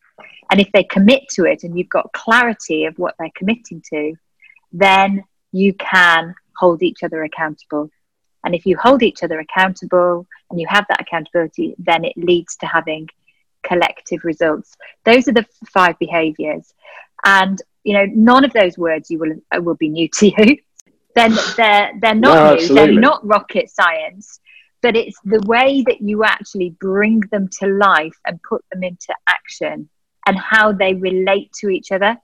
And 0.50 0.60
if 0.60 0.70
they 0.72 0.84
commit 0.84 1.28
to 1.30 1.44
it 1.44 1.64
and 1.64 1.78
you've 1.78 1.88
got 1.88 2.12
clarity 2.12 2.84
of 2.84 2.98
what 2.98 3.14
they're 3.18 3.30
committing 3.34 3.82
to, 3.92 4.14
then 4.72 5.24
you 5.52 5.72
can 5.74 6.34
hold 6.56 6.82
each 6.82 7.02
other 7.02 7.22
accountable. 7.24 7.90
And 8.44 8.54
if 8.54 8.66
you 8.66 8.76
hold 8.76 9.02
each 9.02 9.22
other 9.22 9.38
accountable 9.40 10.26
and 10.50 10.60
you 10.60 10.66
have 10.68 10.86
that 10.88 11.00
accountability, 11.00 11.74
then 11.78 12.04
it 12.04 12.16
leads 12.16 12.56
to 12.56 12.66
having 12.66 13.08
collective 13.62 14.24
results. 14.24 14.76
Those 15.04 15.28
are 15.28 15.32
the 15.32 15.46
five 15.68 15.98
behaviors. 15.98 16.72
And 17.24 17.60
you 17.84 17.94
know, 17.94 18.06
none 18.06 18.44
of 18.44 18.52
those 18.52 18.76
words 18.76 19.10
you 19.10 19.18
will 19.18 19.36
uh, 19.54 19.60
will 19.60 19.74
be 19.74 19.88
new 19.88 20.08
to 20.08 20.26
you. 20.26 20.56
then 21.14 21.32
they're 21.56 21.92
they're 22.00 22.14
not 22.14 22.34
No, 22.34 22.46
new, 22.50 22.60
absolutely. 22.60 22.74
they're 22.74 23.00
not 23.00 23.26
rocket 23.26 23.70
science, 23.70 24.40
but 24.82 24.96
it's 24.96 25.18
the 25.24 25.42
way 25.46 25.82
that 25.86 26.00
you 26.00 26.24
actually 26.24 26.70
bring 26.80 27.20
them 27.32 27.48
to 27.60 27.66
life 27.66 28.16
and 28.26 28.42
put 28.42 28.64
them 28.72 28.82
into 28.82 29.14
action 29.26 29.88
and 30.26 30.38
how 30.38 30.72
they 30.72 30.94
relate 30.94 31.52
to 31.60 31.68
each 31.68 31.92
other. 31.92 32.16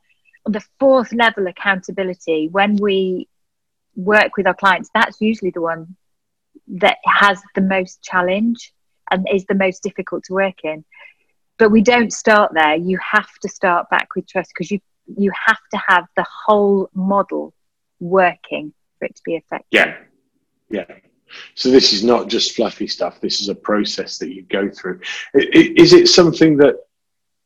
The 0.46 0.64
fourth 0.78 1.12
level 1.12 1.46
accountability, 1.48 2.48
when 2.48 2.76
we 2.76 3.28
work 3.96 4.36
with 4.36 4.46
our 4.46 4.54
clients, 4.54 4.90
that's 4.94 5.20
usually 5.20 5.50
the 5.50 5.60
one 5.62 5.96
that 6.68 6.98
has 7.04 7.40
the 7.54 7.60
most 7.60 8.02
challenge 8.02 8.72
and 9.10 9.26
is 9.32 9.44
the 9.46 9.54
most 9.54 9.82
difficult 9.82 10.24
to 10.24 10.34
work 10.34 10.64
in. 10.64 10.84
But 11.58 11.70
we 11.70 11.80
don't 11.80 12.12
start 12.12 12.52
there. 12.54 12.76
You 12.76 12.98
have 12.98 13.32
to 13.42 13.48
start 13.48 13.88
back 13.88 14.08
with 14.14 14.26
trust 14.26 14.50
because 14.54 14.70
you 14.70 14.80
you 15.16 15.30
have 15.46 15.60
to 15.72 15.80
have 15.86 16.06
the 16.16 16.26
whole 16.46 16.90
model 16.92 17.54
working 18.00 18.72
for 18.98 19.04
it 19.04 19.14
to 19.14 19.22
be 19.24 19.36
effective. 19.36 19.66
Yeah, 19.70 19.96
yeah. 20.68 20.96
So 21.54 21.70
this 21.70 21.92
is 21.92 22.04
not 22.04 22.28
just 22.28 22.54
fluffy 22.54 22.86
stuff. 22.86 23.20
This 23.20 23.40
is 23.40 23.48
a 23.48 23.54
process 23.54 24.18
that 24.18 24.34
you 24.34 24.42
go 24.42 24.68
through. 24.68 25.00
Is 25.34 25.92
it 25.92 26.08
something 26.08 26.56
that 26.58 26.76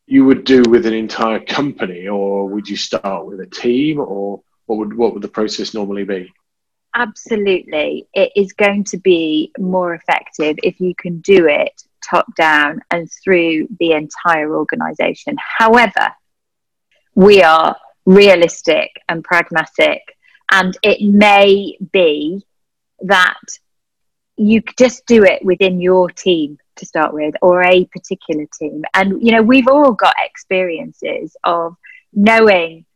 you 0.06 0.24
would 0.24 0.44
do 0.44 0.62
with 0.68 0.86
an 0.86 0.94
entire 0.94 1.40
company, 1.40 2.08
or 2.08 2.48
would 2.48 2.68
you 2.68 2.76
start 2.76 3.26
with 3.26 3.40
a 3.40 3.46
team, 3.46 4.00
or 4.00 4.42
what 4.66 4.78
would 4.78 4.94
what 4.96 5.14
would 5.14 5.22
the 5.22 5.28
process 5.28 5.74
normally 5.74 6.04
be? 6.04 6.32
Absolutely. 6.94 8.09
It 8.14 8.32
is 8.35 8.52
going 8.52 8.85
to 8.85 8.99
be 8.99 9.52
more 9.59 9.94
effective 9.94 10.56
if 10.62 10.80
you 10.80 10.94
can 10.94 11.20
do 11.20 11.47
it 11.47 11.82
top 12.09 12.26
down 12.37 12.80
and 12.90 13.09
through 13.23 13.68
the 13.78 13.92
entire 13.92 14.56
organization. 14.56 15.37
However, 15.59 16.09
we 17.14 17.42
are 17.42 17.76
realistic 18.06 18.90
and 19.09 19.23
pragmatic, 19.23 20.02
and 20.50 20.76
it 20.82 21.00
may 21.02 21.76
be 21.92 22.44
that 23.02 23.38
you 24.37 24.62
just 24.78 25.06
do 25.06 25.23
it 25.25 25.44
within 25.44 25.80
your 25.80 26.11
team 26.11 26.59
to 26.76 26.87
start 26.87 27.12
with 27.12 27.35
or 27.42 27.62
a 27.62 27.85
particular 27.87 28.47
team. 28.59 28.82
And, 28.94 29.23
you 29.23 29.32
know, 29.32 29.42
we've 29.42 29.68
all 29.68 29.92
got 29.92 30.14
experiences 30.25 31.37
of 31.44 31.76
knowing 32.12 32.87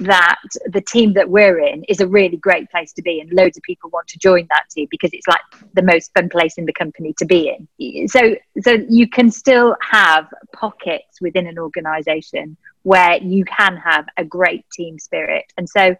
that 0.00 0.40
the 0.66 0.80
team 0.80 1.12
that 1.14 1.28
we're 1.28 1.58
in 1.58 1.84
is 1.84 2.00
a 2.00 2.06
really 2.06 2.36
great 2.36 2.70
place 2.70 2.92
to 2.92 3.02
be 3.02 3.20
and 3.20 3.32
loads 3.32 3.56
of 3.56 3.62
people 3.62 3.90
want 3.90 4.06
to 4.08 4.18
join 4.18 4.46
that 4.50 4.64
team 4.70 4.86
because 4.90 5.10
it's 5.12 5.26
like 5.26 5.40
the 5.74 5.82
most 5.82 6.12
fun 6.14 6.28
place 6.28 6.54
in 6.56 6.64
the 6.66 6.72
company 6.72 7.14
to 7.18 7.24
be 7.24 7.54
in. 7.78 8.08
So 8.08 8.36
so 8.60 8.72
you 8.88 9.08
can 9.08 9.30
still 9.30 9.76
have 9.80 10.26
pockets 10.52 11.20
within 11.20 11.46
an 11.46 11.58
organization 11.58 12.56
where 12.82 13.18
you 13.18 13.44
can 13.44 13.76
have 13.76 14.06
a 14.16 14.24
great 14.24 14.64
team 14.70 14.98
spirit. 14.98 15.44
And 15.56 15.68
so 15.68 15.96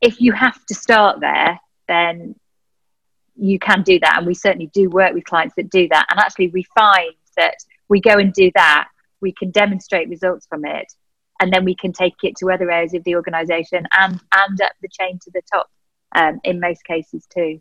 if 0.00 0.20
you 0.20 0.32
have 0.32 0.64
to 0.66 0.74
start 0.74 1.20
there 1.20 1.58
then 1.88 2.34
you 3.38 3.58
can 3.58 3.82
do 3.82 4.00
that. 4.00 4.16
And 4.18 4.26
we 4.26 4.34
certainly 4.34 4.70
do 4.72 4.88
work 4.88 5.12
with 5.12 5.24
clients 5.24 5.54
that 5.56 5.70
do 5.70 5.88
that. 5.88 6.06
And 6.10 6.18
actually 6.18 6.48
we 6.48 6.64
find 6.74 7.14
that 7.36 7.56
we 7.88 8.00
go 8.00 8.14
and 8.14 8.32
do 8.32 8.50
that 8.54 8.88
we 9.20 9.32
can 9.32 9.50
demonstrate 9.50 10.08
results 10.08 10.46
from 10.46 10.64
it 10.64 10.92
and 11.40 11.52
then 11.52 11.64
we 11.64 11.74
can 11.74 11.92
take 11.92 12.14
it 12.22 12.36
to 12.36 12.50
other 12.50 12.70
areas 12.70 12.94
of 12.94 13.04
the 13.04 13.14
organization 13.16 13.86
and 13.98 14.20
and 14.32 14.60
up 14.60 14.72
the 14.82 14.88
chain 14.88 15.18
to 15.22 15.30
the 15.32 15.42
top 15.52 15.70
um, 16.14 16.40
in 16.44 16.60
most 16.60 16.84
cases 16.84 17.26
too 17.32 17.60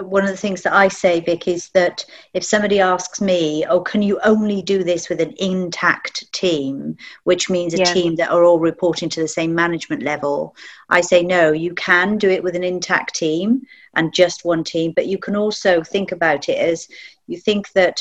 one 0.00 0.24
of 0.24 0.30
the 0.30 0.36
things 0.36 0.62
that 0.62 0.72
I 0.72 0.88
say, 0.88 1.20
Vic, 1.20 1.48
is 1.48 1.70
that 1.70 2.04
if 2.34 2.44
somebody 2.44 2.80
asks 2.80 3.20
me, 3.20 3.64
"Oh, 3.66 3.80
can 3.80 4.02
you 4.02 4.18
only 4.24 4.62
do 4.62 4.84
this 4.84 5.08
with 5.08 5.20
an 5.20 5.34
intact 5.38 6.30
team, 6.32 6.96
which 7.24 7.48
means 7.48 7.74
a 7.74 7.78
Yeah. 7.78 7.92
team 7.92 8.16
that 8.16 8.30
are 8.30 8.44
all 8.44 8.58
reporting 8.58 9.08
to 9.10 9.20
the 9.20 9.28
same 9.28 9.54
management 9.54 10.02
level?" 10.02 10.54
I 10.90 11.00
say, 11.00 11.22
"No, 11.22 11.52
you 11.52 11.74
can 11.74 12.18
do 12.18 12.28
it 12.28 12.42
with 12.42 12.56
an 12.56 12.64
intact 12.64 13.14
team 13.14 13.62
and 13.94 14.12
just 14.12 14.44
one 14.44 14.64
team, 14.64 14.92
but 14.94 15.06
you 15.06 15.18
can 15.18 15.36
also 15.36 15.82
think 15.82 16.12
about 16.12 16.48
it 16.48 16.58
as 16.58 16.88
you 17.26 17.38
think 17.38 17.72
that 17.72 18.00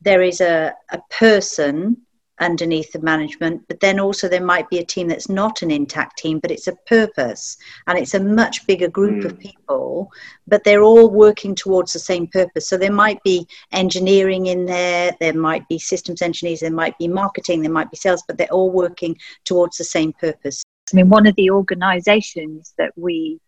there 0.00 0.22
is 0.22 0.40
a, 0.40 0.74
a 0.90 1.00
person 1.10 2.05
underneath 2.40 2.92
the 2.92 3.00
management, 3.00 3.62
but 3.68 3.80
then 3.80 3.98
also 3.98 4.28
there 4.28 4.44
might 4.44 4.68
be 4.68 4.78
a 4.78 4.84
team 4.84 5.08
that's 5.08 5.28
not 5.28 5.62
an 5.62 5.70
intact 5.70 6.18
team, 6.18 6.38
but 6.38 6.50
it's 6.50 6.66
a 6.66 6.76
purpose 6.86 7.56
and 7.86 7.98
it's 7.98 8.14
a 8.14 8.20
much 8.20 8.66
bigger 8.66 8.88
group 8.88 9.24
of 9.24 9.34
mm. 9.34 9.40
people, 9.40 10.10
but 10.46 10.62
they're 10.64 10.82
all 10.82 11.08
working 11.10 11.54
towards 11.54 11.92
the 11.92 11.98
same 11.98 12.26
purpose. 12.26 12.68
So 12.68 12.76
there 12.76 12.92
might 12.92 13.22
be 13.22 13.46
engineering 13.72 14.46
in 14.46 14.66
there, 14.66 15.16
there 15.18 15.34
might 15.34 15.66
be 15.68 15.78
systems 15.78 16.22
engineers, 16.22 16.60
there 16.60 16.70
might 16.70 16.98
be 16.98 17.08
marketing, 17.08 17.62
there 17.62 17.72
might 17.72 17.90
be 17.90 17.96
sales, 17.96 18.22
but 18.26 18.36
they're 18.36 18.46
all 18.48 18.70
working 18.70 19.16
towards 19.44 19.78
the 19.78 19.84
same 19.84 20.12
purpose. 20.12 20.62
i 20.92 20.96
mean 20.96 21.08
one 21.08 21.26
of 21.26 21.34
the 21.36 21.50
organizations 21.50 22.74
that 22.76 22.92
we 22.96 23.40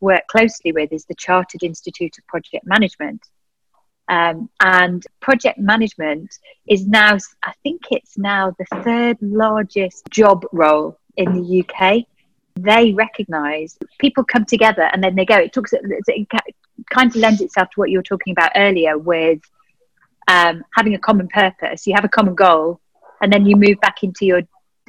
work 0.00 0.26
closely 0.28 0.72
with 0.72 0.92
is 0.92 1.04
the 1.04 1.14
chartered 1.14 1.62
institute 1.62 2.16
of 2.18 2.26
project 2.26 2.64
management 2.66 3.20
um, 4.10 4.50
and 4.60 5.02
project 5.20 5.58
management 5.58 6.38
is 6.68 6.86
now 6.86 7.16
i 7.44 7.52
think 7.62 7.80
it's 7.90 8.18
now 8.18 8.54
the 8.58 8.82
third 8.82 9.16
largest 9.22 10.04
job 10.10 10.44
role 10.52 10.98
in 11.16 11.32
the 11.32 11.60
uk 11.60 12.04
they 12.64 12.92
recognize 12.92 13.78
people 13.98 14.24
come 14.24 14.44
together 14.44 14.82
and 14.92 15.02
then 15.02 15.14
they 15.14 15.24
go. 15.24 15.36
It 15.36 15.52
talks 15.52 15.72
it 15.72 16.28
kind 16.90 17.10
of 17.10 17.16
lends 17.16 17.40
itself 17.40 17.70
to 17.70 17.80
what 17.80 17.90
you 17.90 17.98
were 17.98 18.02
talking 18.02 18.32
about 18.32 18.52
earlier 18.56 18.98
with 18.98 19.40
um, 20.28 20.64
having 20.74 20.94
a 20.94 20.98
common 20.98 21.28
purpose. 21.28 21.86
You 21.86 21.94
have 21.94 22.04
a 22.04 22.08
common 22.08 22.34
goal 22.34 22.80
and 23.20 23.32
then 23.32 23.46
you 23.46 23.56
move 23.56 23.80
back 23.80 24.02
into 24.02 24.26
your 24.26 24.42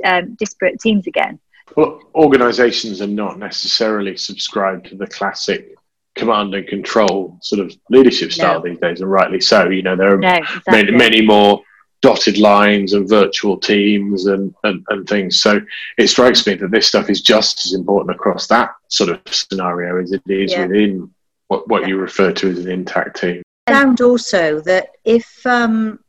um, 0.04 0.36
disparate 0.36 0.80
teams 0.80 1.08
again. 1.08 1.40
Well, 1.76 2.02
organisations 2.16 3.02
are 3.02 3.08
not 3.08 3.40
necessarily 3.40 4.18
subscribed 4.18 4.88
to 4.88 4.96
the 4.96 5.08
classic 5.08 5.76
command 6.16 6.54
and 6.54 6.68
control 6.68 7.38
sort 7.42 7.62
of 7.62 7.74
leadership 7.90 8.32
style 8.32 8.62
No. 8.62 8.70
these 8.70 8.80
days, 8.80 9.02
and 9.02 9.10
rightly 9.12 9.40
so. 9.42 9.70
You 9.70 9.82
know, 9.82 9.96
there 9.96 10.14
are 10.14 10.18
no 10.18 10.28
many, 10.28 10.42
exactly. 10.42 10.92
many 10.92 11.22
more 11.22 11.62
dotted 12.02 12.38
lines 12.38 12.94
and 12.94 13.08
virtual 13.08 13.58
teams 13.58 14.26
and, 14.26 14.54
and, 14.64 14.84
and 14.90 15.08
things. 15.08 15.40
So 15.40 15.62
it 15.98 16.08
strikes 16.08 16.46
me 16.48 16.56
that 16.56 16.72
this 16.72 16.88
stuff 16.88 17.10
is 17.10 17.22
just 17.22 17.66
as 17.66 17.74
important 17.74 18.16
across 18.16 18.48
that 18.48 18.72
sort 18.88 19.12
of 19.12 19.20
scenario 19.28 20.02
as 20.02 20.12
it 20.12 20.22
is 20.28 20.52
Yeah. 20.52 20.66
within 20.66 21.12
what, 21.48 21.68
what 21.68 21.84
Yeah. 21.84 21.90
you 21.90 21.98
refer 21.98 22.32
to 22.32 22.50
as 22.50 22.60
an 22.66 22.72
intact 22.72 23.22
team. 23.22 23.44
found 23.68 24.02
also 24.02 24.60
that 24.62 24.90
if 25.06 25.46
um, 25.46 26.00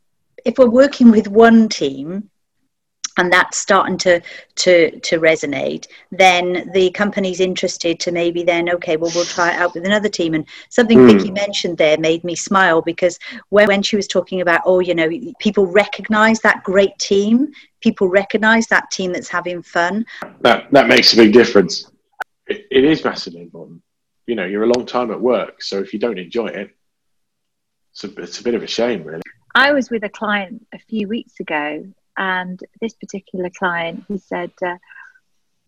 if 0.43 0.57
we're 0.57 0.69
working 0.69 1.11
with 1.11 1.27
one 1.27 1.69
team 1.69 2.29
and 3.17 3.31
that's 3.31 3.57
starting 3.57 3.97
to 3.97 4.19
to 4.55 4.99
to 5.01 5.19
resonate 5.19 5.87
then 6.11 6.69
the 6.73 6.89
company's 6.91 7.39
interested 7.39 7.99
to 7.99 8.11
maybe 8.11 8.43
then 8.43 8.69
okay 8.69 8.97
well 8.97 9.11
we'll 9.13 9.25
try 9.25 9.51
it 9.51 9.59
out 9.59 9.73
with 9.73 9.85
another 9.85 10.09
team 10.09 10.33
and 10.33 10.45
something 10.69 11.03
Hmm. 11.03 11.17
Vicky 11.17 11.31
mentioned 11.31 11.77
there 11.77 11.97
made 11.97 12.23
me 12.23 12.35
smile 12.35 12.81
because 12.81 13.19
when, 13.49 13.67
when 13.67 13.81
she 13.81 13.95
was 13.95 14.07
talking 14.07 14.41
about 14.41 14.61
oh 14.65 14.79
you 14.79 14.95
know 14.95 15.09
people 15.39 15.65
recognize 15.67 16.39
that 16.41 16.63
great 16.63 16.97
team 16.99 17.51
people 17.81 18.07
recognize 18.07 18.67
that 18.67 18.89
team 18.91 19.11
that's 19.11 19.27
having 19.27 19.61
fun 19.61 20.05
That, 20.41 20.71
that 20.71 20.87
makes 20.87 21.13
a 21.13 21.17
big 21.17 21.33
difference. 21.33 21.91
It, 22.47 22.65
it 22.71 22.83
is 22.85 23.03
massively 23.03 23.41
important. 23.41 23.81
You 24.25 24.35
know, 24.35 24.45
you're 24.45 24.63
a 24.63 24.67
long 24.67 24.85
time 24.85 25.11
at 25.11 25.19
work, 25.19 25.61
so 25.61 25.79
if 25.79 25.93
you 25.93 25.99
don't 25.99 26.17
enjoy 26.17 26.47
it, 26.47 26.71
it's 27.91 28.03
a, 28.05 28.21
it's 28.21 28.39
a 28.39 28.43
bit 28.43 28.55
of 28.55 28.63
a 28.63 28.67
shame, 28.67 29.03
really. 29.03 29.21
I 29.53 29.73
was 29.73 29.89
with 29.89 30.03
a 30.03 30.09
client 30.09 30.65
a 30.73 30.79
few 30.79 31.07
weeks 31.07 31.39
ago, 31.39 31.85
and 32.17 32.59
this 32.81 32.93
particular 32.93 33.49
client, 33.57 34.03
he 34.07 34.17
said, 34.17 34.51
uh, 34.65 34.77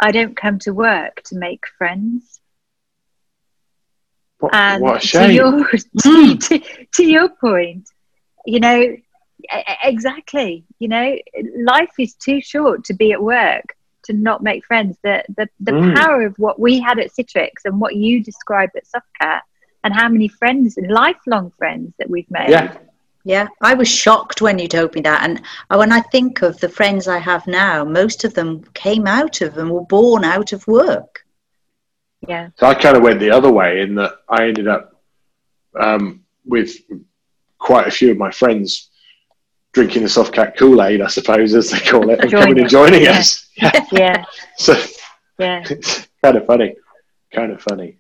"I 0.02 0.12
don't 0.12 0.36
come 0.36 0.60
to 0.60 0.72
work 0.74 1.22
to 1.26 1.38
make 1.38 1.66
friends." 1.78 2.40
What, 4.40 4.54
And 4.54 4.82
what 4.84 4.98
a 4.98 5.00
to 5.00 5.08
shame. 5.08 5.32
your 5.32 5.68
to, 6.04 6.38
to, 6.38 6.60
to 6.94 7.04
your 7.06 7.30
point, 7.30 7.88
you 8.46 8.60
know, 8.60 8.96
exactly. 9.84 10.66
You 10.80 10.88
know, 10.90 11.16
life 11.64 11.94
is 12.00 12.16
too 12.16 12.42
short 12.42 12.84
to 12.86 12.94
be 12.94 13.12
at 13.14 13.22
work 13.22 13.64
to 14.06 14.14
not 14.14 14.44
make 14.44 14.66
friends. 14.66 14.98
The 15.04 15.24
the, 15.38 15.48
the 15.60 15.72
Mm. 15.72 15.96
power 15.96 16.26
of 16.26 16.36
what 16.38 16.60
we 16.60 16.80
had 16.80 17.00
at 17.00 17.12
Citrix 17.12 17.52
and 17.66 17.80
what 17.80 17.96
you 17.96 18.24
described 18.24 18.74
at 18.76 18.84
Softcat, 18.86 19.42
and 19.84 19.94
how 19.94 20.10
many 20.10 20.28
friends 20.28 20.78
and 20.78 20.92
lifelong 20.92 21.52
friends 21.58 21.94
that 22.00 22.10
we've 22.10 22.30
made. 22.30 22.50
Yeah. 22.50 22.76
Yeah, 23.28 23.48
I 23.60 23.74
was 23.74 23.88
shocked 23.88 24.40
when 24.40 24.60
you 24.60 24.68
told 24.68 24.94
me 24.94 25.02
that. 25.02 25.24
And 25.24 25.42
when 25.76 25.92
I 25.92 26.00
think 26.00 26.44
of 26.44 26.60
the 26.60 26.70
friends 26.70 27.08
I 27.08 27.18
have 27.18 27.46
now, 27.48 27.84
most 27.84 28.24
of 28.24 28.36
them 28.36 28.64
came 28.76 29.08
out 29.08 29.42
of 29.42 29.58
and 29.58 29.72
were 29.72 29.86
born 29.86 30.24
out 30.24 30.54
of 30.54 30.66
work. 30.68 31.26
Yeah. 32.28 32.50
So 32.58 32.68
I 32.68 32.76
kind 32.76 32.96
of 32.96 33.02
went 33.02 33.20
the 33.20 33.32
other 33.32 33.52
way 33.52 33.82
in 33.82 33.96
that 33.96 34.14
I 34.30 34.46
ended 34.46 34.68
up 34.68 35.02
um, 35.80 36.24
with 36.46 36.76
quite 37.58 37.88
a 37.88 37.92
few 37.92 38.12
of 38.12 38.18
my 38.18 38.30
friends 38.30 38.92
drinking 39.74 40.04
the 40.04 40.08
Softcat 40.08 40.56
Kool 40.56 40.84
Aid, 40.84 41.02
I 41.02 41.08
suppose, 41.08 41.56
as 41.56 41.72
they 41.72 41.80
call 41.80 42.12
it, 42.12 42.20
and 42.20 42.30
coming 42.30 42.60
and 42.60 42.70
joining 42.70 43.04
yeah. 43.04 43.20
us. 43.20 43.42
Yeah. 43.58 43.86
yeah. 43.92 44.26
so 44.58 44.74
yeah. 45.40 45.64
it's 45.70 46.08
kind 46.24 46.38
of 46.38 46.46
funny. 46.46 46.76
Kind 47.34 47.54
of 47.54 47.62
funny. 47.62 47.98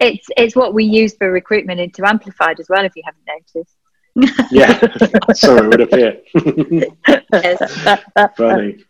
It's 0.00 0.28
it's 0.36 0.54
what 0.54 0.74
we 0.74 0.84
use 0.84 1.16
for 1.16 1.32
recruitment 1.32 1.80
into 1.80 2.06
Amplified 2.06 2.60
as 2.60 2.68
well, 2.68 2.84
if 2.84 2.94
you 2.94 3.02
haven't 3.04 3.24
noticed 3.26 3.79
yeah, 4.50 4.78
so 5.34 5.56
it 5.56 5.68
would 5.68 5.80
appear. 5.80 6.20
Funny. 8.36 8.84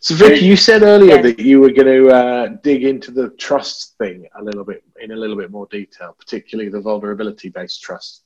So, 0.00 0.14
Vic, 0.14 0.42
you 0.42 0.56
said 0.56 0.82
earlier 0.82 1.22
that 1.22 1.38
you 1.38 1.60
were 1.60 1.70
going 1.70 1.86
to 1.86 2.10
uh, 2.10 2.48
dig 2.62 2.84
into 2.84 3.10
the 3.10 3.30
trust 3.30 3.96
thing 3.96 4.26
a 4.38 4.44
little 4.44 4.64
bit 4.64 4.84
in 5.00 5.12
a 5.12 5.16
little 5.16 5.36
bit 5.36 5.50
more 5.50 5.66
detail, 5.70 6.14
particularly 6.18 6.70
the 6.70 6.80
vulnerability-based 6.80 7.82
trust. 7.82 8.24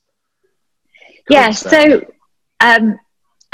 Yeah. 1.29 1.51
So, 1.51 2.01
um, 2.59 2.99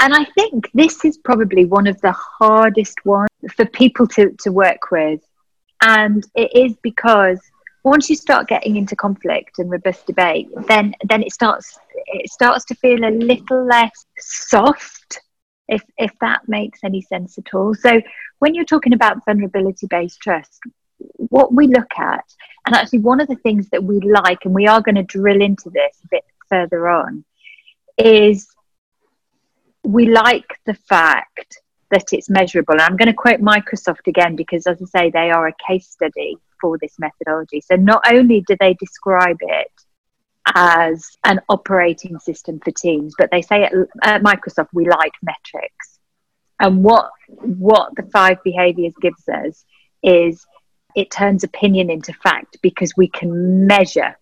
and 0.00 0.14
I 0.14 0.24
think 0.36 0.68
this 0.74 1.04
is 1.04 1.18
probably 1.18 1.64
one 1.64 1.86
of 1.86 2.00
the 2.00 2.12
hardest 2.12 3.04
ones 3.04 3.30
for 3.54 3.66
people 3.66 4.08
to 4.08 4.32
to 4.40 4.50
work 4.50 4.90
with, 4.90 5.20
and 5.82 6.26
it 6.34 6.50
is 6.54 6.76
because 6.82 7.38
once 7.86 8.10
you 8.10 8.16
start 8.16 8.48
getting 8.48 8.76
into 8.76 8.96
conflict 8.96 9.60
and 9.60 9.70
robust 9.70 10.04
debate, 10.08 10.48
then 10.66 10.92
then 11.04 11.22
it 11.22 11.32
starts 11.32 11.78
it 12.06 12.28
starts 12.28 12.64
to 12.64 12.74
feel 12.74 13.04
a 13.04 13.10
little 13.10 13.64
less 13.64 14.06
soft, 14.18 15.20
if 15.68 15.84
if 15.96 16.10
that 16.20 16.40
makes 16.48 16.80
any 16.82 17.00
sense 17.00 17.38
at 17.38 17.54
all. 17.54 17.74
So 17.74 18.02
when 18.40 18.56
you're 18.56 18.64
talking 18.64 18.92
about 18.92 19.24
vulnerability 19.24 19.86
based 19.86 20.20
trust, 20.20 20.60
what 20.98 21.54
we 21.54 21.68
look 21.68 21.92
at, 21.96 22.24
and 22.66 22.74
actually 22.74 22.98
one 22.98 23.20
of 23.20 23.28
the 23.28 23.36
things 23.36 23.68
that 23.68 23.84
we 23.84 24.00
like, 24.00 24.44
and 24.44 24.54
we 24.54 24.66
are 24.66 24.82
going 24.82 24.96
to 24.96 25.04
drill 25.04 25.40
into 25.40 25.70
this 25.70 25.96
a 26.02 26.08
bit 26.10 26.24
further 26.48 26.88
on, 26.88 27.24
is 27.96 28.48
we 29.84 30.06
like 30.06 30.58
the 30.66 30.74
fact 30.74 31.60
that 31.92 32.12
it's 32.12 32.28
measurable. 32.28 32.74
And 32.74 32.82
I'm 32.82 32.96
going 32.96 33.14
to 33.14 33.22
quote 33.24 33.40
Microsoft 33.40 34.08
again 34.08 34.34
because, 34.34 34.66
as 34.66 34.82
I 34.82 34.86
say, 34.86 35.10
they 35.10 35.30
are 35.30 35.46
a 35.46 35.54
case 35.68 35.86
study 35.86 36.36
for 36.60 36.78
this 36.78 36.94
methodology. 36.98 37.60
So 37.60 37.76
not 37.76 38.02
only 38.10 38.42
do 38.46 38.56
they 38.58 38.74
describe 38.74 39.38
it 39.40 39.70
as 40.54 41.16
an 41.24 41.40
operating 41.48 42.18
system 42.18 42.60
for 42.64 42.70
teams, 42.70 43.14
but 43.18 43.30
they 43.30 43.42
say 43.42 43.64
at, 43.64 43.72
at 44.02 44.22
Microsoft 44.22 44.68
we 44.72 44.88
like 44.88 45.12
metrics. 45.22 45.98
And 46.60 46.82
what 46.82 47.10
what 47.26 47.94
the 47.96 48.04
five 48.04 48.42
behaviors 48.44 48.94
gives 49.00 49.28
us 49.28 49.64
is 50.02 50.46
it 50.94 51.10
turns 51.10 51.44
opinion 51.44 51.90
into 51.90 52.12
fact 52.14 52.56
because 52.62 52.92
we 52.96 53.08
can 53.08 53.66
measure 53.66 54.16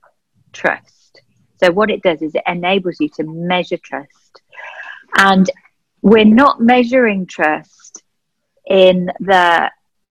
trust. 0.53 1.21
So 1.63 1.71
what 1.71 1.91
it 1.91 2.03
does 2.03 2.21
is 2.21 2.35
it 2.35 2.43
enables 2.47 2.97
you 2.99 3.09
to 3.11 3.25
measure 3.25 3.77
trust. 3.77 4.43
And 5.17 5.49
we're 6.03 6.25
not 6.25 6.61
measuring 6.61 7.27
trust 7.27 8.03
in 8.67 9.11
the 9.21 9.71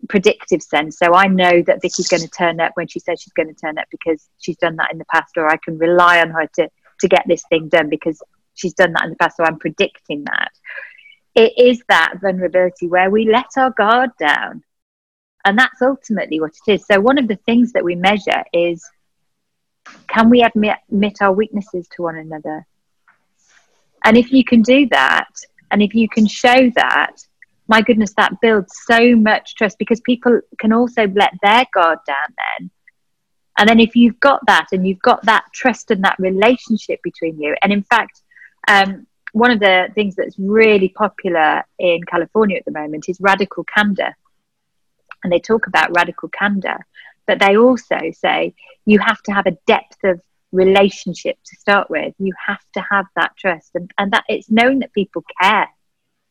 predictive 0.09 0.63
sense. 0.63 0.99
So 0.99 1.15
I 1.15 1.27
know 1.27 1.63
that 1.63 1.83
Vicky's 1.83 2.09
going 2.09 2.23
to 2.23 2.29
turn 2.29 2.61
up 2.61 2.73
when 2.75 2.89
she 2.89 2.99
says 2.99 3.21
she's 3.21 3.33
going 3.33 3.49
to 3.49 3.61
turn 3.61 3.79
up 3.79 3.87
because 3.91 4.29
she's 4.39 4.57
done 4.57 4.77
that 4.77 4.93
in 4.93 4.99
the 4.99 5.05
past, 5.07 5.37
or 5.37 5.49
I 5.49 5.57
can 5.57 5.79
rely 5.79 6.21
on 6.21 6.31
her 6.31 6.49
to, 6.57 6.69
to 7.01 7.09
get 7.09 7.25
this 7.27 7.45
thing 7.49 7.69
done 7.69 7.89
because 7.89 8.23
she's 8.55 8.75
done 8.75 8.93
that 8.93 9.05
in 9.05 9.11
the 9.11 9.17
past. 9.17 9.37
So 9.37 9.45
I'm 9.45 9.59
predicting 9.59 10.25
that. 10.25 10.53
It 11.35 11.55
is 11.57 11.83
that 11.89 12.15
vulnerability 12.21 12.89
where 12.89 13.11
we 13.11 13.31
let 13.31 13.47
our 13.57 13.71
guard 13.71 14.11
down. 14.19 14.63
And 15.45 15.59
that's 15.59 15.83
ultimately 15.83 16.41
what 16.41 16.53
it 16.67 16.73
is. 16.73 16.87
So 16.87 17.01
one 17.01 17.19
of 17.19 17.27
the 17.27 17.37
things 17.37 17.73
that 17.73 17.85
we 17.85 17.95
measure 17.95 18.45
is 18.53 18.85
can 20.07 20.31
we 20.31 20.43
admit, 20.43 20.77
admit 20.91 21.19
our 21.21 21.33
weaknesses 21.33 21.89
to 21.97 22.03
one 22.03 22.17
another? 22.17 22.67
And 24.05 24.17
if 24.17 24.33
you 24.33 24.45
can 24.45 24.63
do 24.63 24.87
that, 24.91 25.29
and 25.71 25.83
if 25.83 25.95
you 25.95 26.09
can 26.09 26.27
show 26.27 26.71
that, 26.77 27.17
my 27.69 27.83
goodness, 27.83 28.13
that 28.17 28.41
builds 28.41 28.73
so 28.87 29.15
much 29.17 29.55
trust 29.55 29.79
because 29.79 30.01
people 30.01 30.41
can 30.59 30.73
also 30.73 31.07
let 31.09 31.33
their 31.43 31.67
guard 31.73 31.99
down 32.07 32.35
then. 32.37 32.71
And 33.59 33.69
then 33.69 33.81
if 33.81 33.95
you've 33.95 34.19
got 34.21 34.41
that 34.47 34.69
and 34.73 34.87
you've 34.87 35.03
got 35.03 35.25
that 35.27 35.45
trust 35.53 35.91
and 35.91 36.05
that 36.05 36.17
relationship 36.19 37.01
between 37.03 37.41
you, 37.41 37.55
and 37.63 37.73
in 37.73 37.83
fact, 37.83 38.23
um, 38.69 39.07
one 39.33 39.51
of 39.51 39.61
the 39.61 39.89
things 39.95 40.15
that's 40.17 40.39
really 40.39 40.89
popular 40.89 41.65
in 41.79 42.03
California 42.05 42.57
at 42.57 42.65
the 42.65 42.71
moment 42.71 43.09
is 43.09 43.21
radical 43.21 43.65
candor. 43.65 44.17
And 45.25 45.33
they 45.33 45.39
talk 45.39 45.67
about 45.67 45.95
radical 45.95 46.29
candor, 46.29 46.85
but 47.27 47.39
they 47.39 47.57
also 47.57 47.99
say 48.13 48.55
you 48.85 48.99
have 48.99 49.23
to 49.23 49.33
have 49.33 49.47
a 49.47 49.57
depth 49.67 50.03
of 50.05 50.21
relationship 50.51 51.39
to 51.45 51.57
start 51.57 51.89
with. 51.89 52.15
You 52.19 52.33
have 52.47 52.63
to 52.75 52.85
have 52.91 53.07
that 53.17 53.33
trust, 53.39 53.71
and, 53.75 53.91
and 53.99 54.13
that 54.13 54.25
it's 54.29 54.51
knowing 54.51 54.81
that 54.81 54.93
people 54.93 55.25
care 55.41 55.69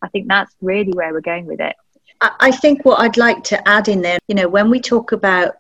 I 0.02 0.08
think 0.10 0.28
that's 0.28 0.56
really 0.62 0.92
where 0.94 1.14
we're 1.14 1.22
going 1.22 1.46
with 1.46 1.60
it. 1.60 1.76
I 2.22 2.52
think 2.52 2.86
what 2.86 3.00
I'd 3.00 3.18
like 3.18 3.44
to 3.46 3.68
add 3.68 3.88
in 3.88 4.02
there, 4.02 4.20
you 4.28 4.36
know, 4.36 4.48
when 4.48 4.70
we 4.70 4.80
talk 4.80 5.12
about 5.12 5.56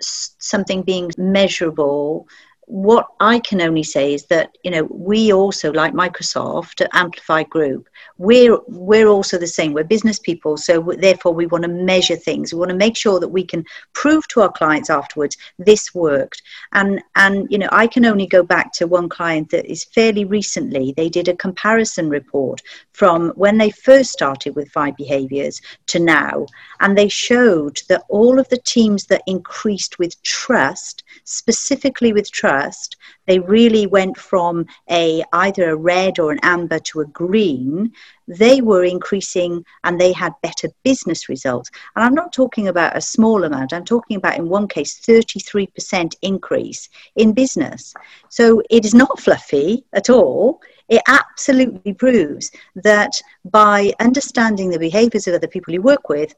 something 0.00 0.82
being 0.82 1.10
measurable, 1.16 2.28
what 2.66 3.08
I 3.20 3.38
can 3.38 3.60
only 3.60 3.82
say 3.82 4.14
is 4.14 4.26
that 4.26 4.56
you 4.62 4.70
know 4.70 4.84
we 4.84 5.32
also 5.32 5.72
like 5.72 5.92
Microsoft 5.92 6.86
Amplified 6.92 7.48
Group. 7.50 7.88
We're 8.18 8.58
we're 8.68 9.08
also 9.08 9.38
the 9.38 9.46
same. 9.46 9.72
We're 9.72 9.84
business 9.84 10.18
people, 10.18 10.56
so 10.56 10.92
therefore 10.98 11.34
we 11.34 11.46
want 11.46 11.62
to 11.64 11.68
measure 11.68 12.16
things. 12.16 12.52
We 12.52 12.58
want 12.58 12.70
to 12.70 12.76
make 12.76 12.96
sure 12.96 13.18
that 13.20 13.28
we 13.28 13.44
can 13.44 13.64
prove 13.92 14.26
to 14.28 14.42
our 14.42 14.52
clients 14.52 14.90
afterwards 14.90 15.36
this 15.58 15.94
worked. 15.94 16.42
And 16.72 17.02
and 17.16 17.46
you 17.50 17.58
know 17.58 17.68
I 17.72 17.86
can 17.86 18.04
only 18.04 18.26
go 18.26 18.42
back 18.42 18.72
to 18.74 18.86
one 18.86 19.08
client 19.08 19.50
that 19.50 19.70
is 19.70 19.84
fairly 19.84 20.24
recently. 20.24 20.92
They 20.96 21.08
did 21.08 21.28
a 21.28 21.36
comparison 21.36 22.08
report 22.08 22.62
from 22.92 23.30
when 23.30 23.58
they 23.58 23.70
first 23.70 24.12
started 24.12 24.54
with 24.54 24.70
five 24.70 24.96
behaviors 24.96 25.60
to 25.86 25.98
now, 25.98 26.46
and 26.80 26.96
they 26.96 27.08
showed 27.08 27.82
that 27.88 28.04
all 28.08 28.38
of 28.38 28.48
the 28.48 28.58
teams 28.58 29.06
that 29.06 29.22
increased 29.26 29.98
with 29.98 30.20
trust, 30.22 31.02
specifically 31.24 32.12
with 32.12 32.30
trust 32.30 32.96
they 33.26 33.38
really 33.38 33.86
went 33.86 34.16
from 34.16 34.66
a 34.90 35.22
either 35.32 35.70
a 35.70 35.76
red 35.76 36.18
or 36.18 36.32
an 36.32 36.40
amber 36.42 36.78
to 36.80 37.00
a 37.00 37.06
green. 37.06 37.92
They 38.26 38.60
were 38.60 38.84
increasing 38.84 39.64
and 39.84 40.00
they 40.00 40.12
had 40.12 40.32
better 40.42 40.68
business 40.82 41.28
results. 41.28 41.70
And 41.94 42.04
I'm 42.04 42.14
not 42.14 42.32
talking 42.32 42.68
about 42.68 42.96
a 42.96 43.00
small 43.00 43.44
amount, 43.44 43.72
I'm 43.72 43.84
talking 43.84 44.16
about 44.16 44.38
in 44.38 44.48
one 44.48 44.68
case 44.68 45.00
33% 45.00 46.14
increase 46.22 46.88
in 47.16 47.32
business. 47.32 47.94
So 48.28 48.62
it 48.70 48.84
is 48.84 48.94
not 48.94 49.20
fluffy 49.20 49.84
at 49.92 50.10
all. 50.10 50.60
It 50.88 51.02
absolutely 51.08 51.94
proves 51.94 52.50
that 52.76 53.20
by 53.44 53.92
understanding 54.00 54.70
the 54.70 54.78
behaviors 54.78 55.26
of 55.26 55.34
other 55.34 55.48
people 55.48 55.72
you 55.72 55.82
work 55.82 56.08
with, 56.08 56.34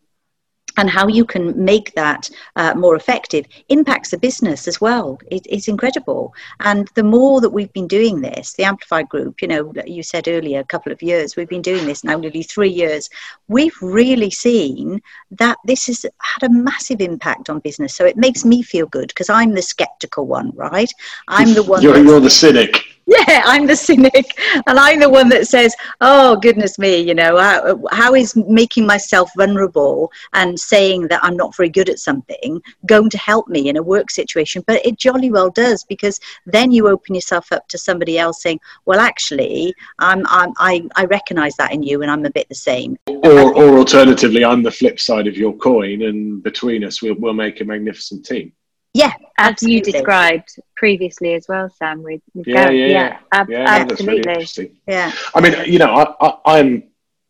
and 0.76 0.90
how 0.90 1.08
you 1.08 1.24
can 1.24 1.62
make 1.62 1.94
that 1.94 2.28
uh, 2.56 2.74
more 2.74 2.96
effective 2.96 3.46
impacts 3.68 4.10
the 4.10 4.18
business 4.18 4.68
as 4.68 4.80
well. 4.80 5.18
It, 5.30 5.46
it's 5.48 5.68
incredible. 5.68 6.34
And 6.60 6.88
the 6.94 7.02
more 7.02 7.40
that 7.40 7.50
we've 7.50 7.72
been 7.72 7.88
doing 7.88 8.20
this, 8.20 8.54
the 8.54 8.64
Amplified 8.64 9.08
Group, 9.08 9.42
you 9.42 9.48
know, 9.48 9.72
you 9.86 10.02
said 10.02 10.28
earlier, 10.28 10.60
a 10.60 10.64
couple 10.64 10.92
of 10.92 11.02
years, 11.02 11.36
we've 11.36 11.48
been 11.48 11.62
doing 11.62 11.86
this 11.86 12.04
now 12.04 12.16
nearly 12.16 12.42
three 12.42 12.70
years. 12.70 13.08
We've 13.48 13.76
really 13.80 14.30
seen 14.30 15.00
that 15.32 15.58
this 15.64 15.86
has 15.86 16.04
had 16.20 16.50
a 16.50 16.52
massive 16.52 17.00
impact 17.00 17.50
on 17.50 17.60
business. 17.60 17.94
So 17.94 18.04
it 18.04 18.16
makes 18.16 18.44
me 18.44 18.62
feel 18.62 18.86
good 18.86 19.08
because 19.08 19.30
I'm 19.30 19.54
the 19.54 19.62
skeptical 19.62 20.26
one, 20.26 20.50
right? 20.54 20.92
I'm 21.28 21.54
the 21.54 21.62
one. 21.62 21.82
you're, 21.86 21.98
you're 21.98 22.20
the 22.20 22.30
cynic 22.30 22.95
yeah 23.28 23.42
i'm 23.44 23.66
the 23.66 23.76
cynic. 23.76 24.36
And 24.66 24.78
i'm 24.80 24.98
the 24.98 25.08
one 25.08 25.28
that 25.28 25.46
says 25.46 25.76
oh 26.00 26.36
goodness 26.36 26.76
me 26.76 26.96
you 26.96 27.14
know 27.14 27.38
how, 27.38 27.80
how 27.92 28.14
is 28.14 28.34
making 28.34 28.84
myself 28.84 29.30
vulnerable 29.36 30.10
and 30.32 30.58
saying 30.58 31.06
that 31.08 31.20
i'm 31.22 31.36
not 31.36 31.56
very 31.56 31.68
good 31.68 31.88
at 31.88 32.00
something 32.00 32.60
going 32.86 33.08
to 33.10 33.18
help 33.18 33.46
me 33.48 33.68
in 33.68 33.76
a 33.76 33.82
work 33.82 34.10
situation? 34.10 34.64
But 34.66 34.84
it 34.84 34.98
jolly 34.98 35.30
well 35.30 35.50
does 35.50 35.84
because 35.84 36.18
then 36.46 36.72
you 36.72 36.88
open 36.88 37.14
yourself 37.14 37.52
up 37.52 37.68
to 37.68 37.78
somebody 37.78 38.18
else 38.18 38.42
saying 38.42 38.58
well 38.86 38.98
actually 38.98 39.72
i'm, 40.00 40.26
I'm 40.26 40.52
i 40.58 40.88
i 40.96 41.04
recognize 41.04 41.54
that 41.56 41.72
in 41.72 41.84
you 41.84 42.02
and 42.02 42.10
i'm 42.10 42.24
a 42.24 42.30
bit 42.30 42.48
the 42.48 42.56
same. 42.56 42.98
Or, 43.06 43.54
or 43.54 43.78
alternatively 43.78 44.44
i'm 44.44 44.64
the 44.64 44.70
flip 44.70 44.98
side 44.98 45.28
of 45.28 45.36
your 45.36 45.56
coin 45.56 46.02
and 46.02 46.42
between 46.42 46.82
us 46.82 47.02
we'll, 47.02 47.14
we'll 47.18 47.34
make 47.34 47.60
a 47.60 47.64
magnificent 47.64 48.26
team 48.26 48.52
yeah, 48.96 49.12
as 49.38 49.50
absolutely. 49.50 49.76
you 49.76 49.82
described 49.82 50.60
previously 50.76 51.34
as 51.34 51.46
well, 51.48 51.68
Sam. 51.70 52.02
With, 52.02 52.22
with 52.34 52.46
yeah, 52.46 52.70
yeah, 52.70 52.86
yeah, 52.86 53.18
ab- 53.32 53.50
yeah, 53.50 53.64
absolutely. 53.68 54.32
Really 54.32 54.72
yeah. 54.86 55.12
I 55.34 55.40
mean, 55.40 55.54
you 55.66 55.78
know, 55.78 56.16
I, 56.44 56.58
am 56.58 56.84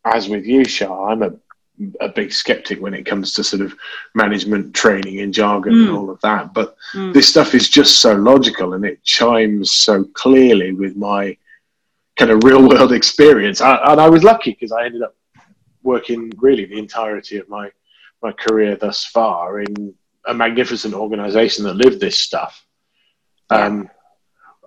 as 0.04 0.28
with 0.28 0.44
you, 0.44 0.64
Shah. 0.64 1.06
I'm 1.06 1.22
a 1.22 1.32
a 2.00 2.08
big 2.08 2.32
skeptic 2.32 2.80
when 2.80 2.94
it 2.94 3.04
comes 3.04 3.34
to 3.34 3.44
sort 3.44 3.60
of 3.60 3.74
management 4.14 4.74
training 4.74 5.20
and 5.20 5.34
jargon 5.34 5.74
mm. 5.74 5.88
and 5.88 5.96
all 5.96 6.08
of 6.08 6.20
that. 6.22 6.54
But 6.54 6.76
mm. 6.94 7.12
this 7.12 7.28
stuff 7.28 7.54
is 7.54 7.68
just 7.68 8.00
so 8.00 8.14
logical 8.14 8.72
and 8.72 8.84
it 8.84 9.02
chimes 9.04 9.72
so 9.72 10.04
clearly 10.14 10.72
with 10.72 10.96
my 10.96 11.36
kind 12.16 12.30
of 12.30 12.44
real 12.44 12.66
world 12.66 12.92
experience. 13.00 13.60
I, 13.60 13.76
and 13.92 14.00
I 14.00 14.08
was 14.08 14.24
lucky 14.24 14.52
because 14.52 14.72
I 14.72 14.86
ended 14.86 15.02
up 15.02 15.14
working 15.82 16.32
really 16.38 16.64
the 16.64 16.78
entirety 16.78 17.36
of 17.36 17.48
my 17.48 17.70
my 18.22 18.32
career 18.32 18.76
thus 18.76 19.04
far 19.04 19.60
in 19.60 19.94
a 20.26 20.34
magnificent 20.34 20.94
organisation 20.94 21.64
that 21.64 21.76
lived 21.76 22.00
this 22.00 22.18
stuff. 22.18 22.64
Um, 23.50 23.88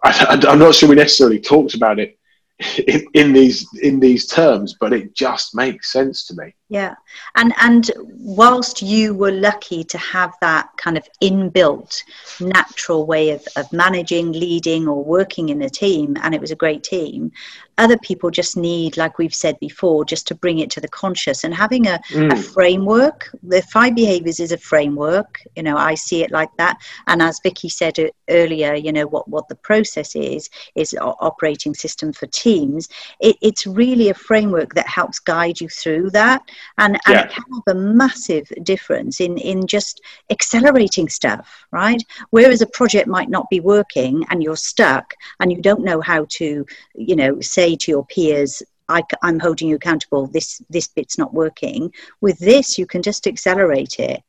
I, 0.04 0.40
am 0.48 0.60
not 0.60 0.76
sure 0.76 0.88
we 0.88 0.96
necessarily 0.96 1.40
talked 1.40 1.74
about 1.74 2.00
it 2.00 2.18
in, 2.88 3.06
in, 3.14 3.34
these 3.34 3.68
in 3.82 4.00
these 4.00 4.28
terms, 4.28 4.76
but 4.80 4.94
it 4.94 5.14
just 5.16 5.56
makes 5.56 5.92
sense 5.92 6.26
to 6.28 6.36
me. 6.36 6.54
Yeah, 6.72 6.94
and 7.36 7.52
and 7.60 7.90
whilst 7.98 8.84
you 8.84 9.16
were 9.16 9.32
lucky 9.32 9.84
to 9.86 9.98
have 9.98 10.36
that 10.42 10.70
kind 10.78 10.98
of 10.98 11.10
inbuilt 11.20 12.04
natural 12.40 13.08
way 13.08 13.32
of, 13.32 13.44
of 13.56 13.74
managing, 13.74 14.34
leading, 14.34 14.88
or 14.88 15.04
working 15.04 15.50
in 15.50 15.64
a 15.64 15.70
team, 15.70 16.16
and 16.22 16.36
it 16.36 16.40
was 16.40 16.52
a 16.52 16.56
great 16.56 16.84
team, 16.84 17.32
other 17.80 17.98
people 17.98 18.30
just 18.30 18.56
need, 18.56 18.98
like 18.98 19.18
we've 19.18 19.34
said 19.34 19.58
before, 19.60 20.06
just 20.06 20.28
to 20.28 20.36
bring 20.36 20.60
it 20.60 20.70
to 20.70 20.82
the 20.82 20.88
conscious 20.90 21.44
and 21.44 21.56
having 21.56 21.88
a, 21.88 22.00
mm. 22.10 22.32
a 22.32 22.36
framework. 22.36 23.34
The 23.42 23.64
five 23.64 23.96
behaviors 23.96 24.40
is 24.40 24.52
a 24.52 24.58
framework. 24.58 25.42
You 25.56 25.64
know, 25.64 25.78
I 25.78 25.96
see 25.96 26.22
it 26.24 26.30
like 26.30 26.56
that. 26.58 26.78
And 27.08 27.22
as 27.22 27.40
Vicky 27.42 27.70
said 27.70 27.98
earlier, 28.30 28.76
you 28.76 28.92
know 28.92 29.08
what 29.08 29.28
what 29.28 29.48
the 29.48 29.56
process 29.56 30.16
is 30.16 30.50
is 30.76 30.94
operating 31.00 31.74
system 31.74 32.14
for 32.14 32.28
teams. 32.28 32.90
It, 33.22 33.38
it's 33.42 33.66
really 33.66 34.10
a 34.10 34.14
framework 34.14 34.76
that 34.76 34.88
helps 34.88 35.20
guide 35.20 35.60
you 35.60 35.70
through 35.70 36.12
that 36.12 36.44
and, 36.78 37.00
and 37.06 37.16
yeah. 37.16 37.24
it 37.24 37.32
can 37.32 37.44
have 37.54 37.76
a 37.76 37.80
massive 37.80 38.48
difference 38.64 39.20
in 39.22 39.38
in 39.38 39.68
just 39.68 40.02
accelerating 40.30 41.10
stuff 41.10 41.60
right? 41.72 42.04
Whereas 42.32 42.62
a 42.62 42.68
project 42.68 43.08
might 43.08 43.30
not 43.30 43.50
be 43.50 43.60
working 43.60 44.26
and 44.30 44.44
you're 44.44 44.56
stuck 44.56 45.14
and 45.40 45.52
you 45.52 45.62
don't 45.62 45.84
know 45.84 46.02
how 46.02 46.26
to 46.30 46.66
you 46.96 47.16
know 47.16 47.40
say 47.42 47.76
to 47.76 47.92
your 47.92 48.06
peers 48.06 48.64
I, 48.88 49.04
am 49.22 49.40
holding 49.40 49.68
you 49.68 49.76
accountable. 49.76 50.26
This 50.28 50.62
this 50.70 50.88
bit's 50.88 51.18
not 51.18 51.34
working. 51.34 51.94
With 52.22 52.40
this 52.40 52.78
you 52.78 52.86
can 52.88 53.02
just 53.02 53.28
accelerate 53.28 54.00
it. 54.00 54.22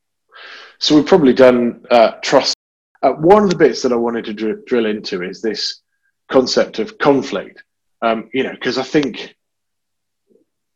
So 0.79 0.95
we've 0.95 1.05
probably 1.05 1.33
done 1.33 1.85
uh, 1.89 2.11
trust. 2.21 2.55
Uh, 3.03 3.13
one 3.13 3.43
of 3.43 3.49
the 3.49 3.55
bits 3.55 3.81
that 3.81 3.91
i 3.91 3.95
wanted 3.95 4.25
to 4.25 4.33
dr- 4.33 4.63
drill 4.65 4.85
into 4.85 5.23
is 5.23 5.41
this 5.41 5.81
concept 6.29 6.77
of 6.77 6.97
conflict. 6.99 7.63
Um, 8.03 8.29
you 8.33 8.43
know 8.43 8.51
because 8.53 8.77
i 8.79 8.83
think 8.83 9.35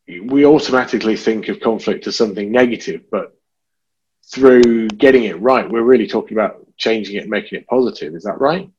we 0.06 0.44
automatically 0.46 1.16
think 1.16 1.48
of 1.48 1.60
conflict 1.60 2.06
as 2.06 2.16
something 2.16 2.50
negative, 2.52 3.02
but 3.10 3.36
through 4.32 4.88
getting 4.88 5.24
it 5.24 5.40
right, 5.40 5.68
we're 5.68 5.82
really 5.82 6.06
talking 6.06 6.36
about 6.36 6.64
changing 6.76 7.16
it 7.16 7.20
and 7.20 7.30
making 7.30 7.58
it 7.58 7.66
positive. 7.66 8.14
Is 8.14 8.24
that 8.24 8.40
right? 8.40 8.70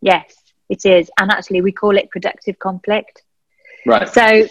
Yes, 0.00 0.34
it 0.68 0.84
is. 0.84 1.10
And 1.18 1.30
actually, 1.30 1.62
we 1.62 1.72
call 1.72 1.96
it 1.96 2.10
productive 2.10 2.58
conflict. 2.58 3.22
Right. 3.86 4.08
So 4.08 4.46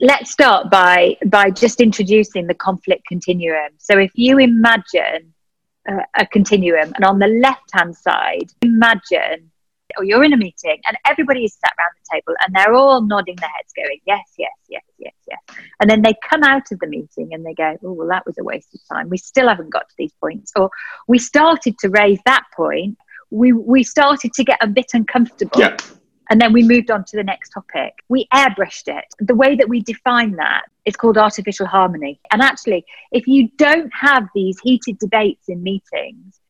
let's 0.00 0.30
start 0.30 0.70
by 0.70 1.16
by 1.26 1.50
just 1.50 1.80
introducing 1.80 2.46
the 2.46 2.54
conflict 2.54 3.06
continuum. 3.06 3.72
So 3.78 3.98
if 3.98 4.10
you 4.14 4.38
imagine 4.38 5.32
a, 5.88 5.98
a 6.14 6.26
continuum, 6.26 6.92
and 6.94 7.04
on 7.04 7.18
the 7.18 7.28
left 7.28 7.70
hand 7.72 7.96
side, 7.96 8.50
imagine 8.62 9.50
or 9.96 10.04
you're 10.04 10.24
in 10.24 10.32
a 10.32 10.36
meeting 10.36 10.80
and 10.86 10.96
everybody 11.06 11.44
is 11.44 11.54
sat 11.54 11.72
around 11.78 11.90
the 11.96 12.16
table 12.16 12.34
and 12.44 12.54
they're 12.54 12.74
all 12.74 13.02
nodding 13.02 13.36
their 13.36 13.48
heads 13.48 13.72
going 13.74 14.00
yes 14.06 14.32
yes 14.38 14.50
yes 14.68 14.82
yes 14.98 15.12
yes. 15.28 15.38
And 15.80 15.90
then 15.90 16.02
they 16.02 16.14
come 16.28 16.42
out 16.42 16.70
of 16.72 16.78
the 16.78 16.86
meeting 16.86 17.32
and 17.32 17.44
they 17.44 17.54
go 17.54 17.76
oh 17.84 17.92
well 17.92 18.08
that 18.08 18.26
was 18.26 18.38
a 18.38 18.44
waste 18.44 18.74
of 18.74 18.80
time. 18.92 19.08
We 19.08 19.18
still 19.18 19.48
haven't 19.48 19.70
got 19.70 19.88
to 19.88 19.94
these 19.98 20.12
points. 20.20 20.52
Or 20.56 20.70
we 21.08 21.18
started 21.18 21.78
to 21.80 21.88
raise 21.88 22.18
that 22.26 22.44
point. 22.54 22.98
We 23.30 23.52
we 23.52 23.82
started 23.82 24.32
to 24.34 24.44
get 24.44 24.58
a 24.62 24.66
bit 24.66 24.86
uncomfortable. 24.92 25.60
Yeah. 25.60 25.76
and 26.30 26.40
then 26.40 26.52
we 26.52 26.62
moved 26.62 26.90
on 26.90 27.04
to 27.04 27.16
the 27.16 27.24
next 27.24 27.50
topic. 27.50 27.94
We 28.08 28.26
airbrushed 28.34 28.88
it. 28.88 29.04
The 29.20 29.34
way 29.34 29.56
that 29.56 29.68
we 29.68 29.80
define 29.80 30.32
that 30.36 30.64
is 30.84 30.96
called 30.96 31.18
artificial 31.18 31.66
harmony. 31.66 32.20
And 32.32 32.42
actually 32.42 32.84
if 33.12 33.26
you 33.26 33.48
don't 33.56 33.92
have 33.94 34.28
these 34.34 34.58
heated 34.60 34.98
debates 34.98 35.48
in 35.48 35.62
meetings 35.62 36.40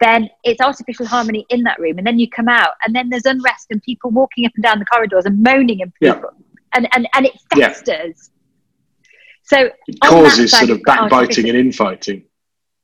then 0.00 0.28
it's 0.44 0.60
artificial 0.60 1.06
harmony 1.06 1.46
in 1.48 1.62
that 1.62 1.78
room. 1.78 1.98
And 1.98 2.06
then 2.06 2.18
you 2.18 2.28
come 2.28 2.48
out 2.48 2.72
and 2.84 2.94
then 2.94 3.08
there's 3.08 3.26
unrest 3.26 3.68
and 3.70 3.82
people 3.82 4.10
walking 4.10 4.44
up 4.46 4.52
and 4.54 4.62
down 4.62 4.78
the 4.78 4.84
corridors 4.84 5.24
and 5.24 5.42
moaning 5.42 5.82
and 5.82 5.92
people. 5.94 6.30
Yeah. 6.34 6.44
And, 6.74 6.88
and, 6.92 7.08
and 7.14 7.26
it 7.26 7.32
festers. 7.54 7.88
Yeah. 7.88 9.10
So 9.42 9.70
it 9.86 10.00
causes 10.00 10.50
sort 10.50 10.70
of 10.70 10.82
backbiting 10.82 11.48
and 11.48 11.56
infighting. 11.56 12.24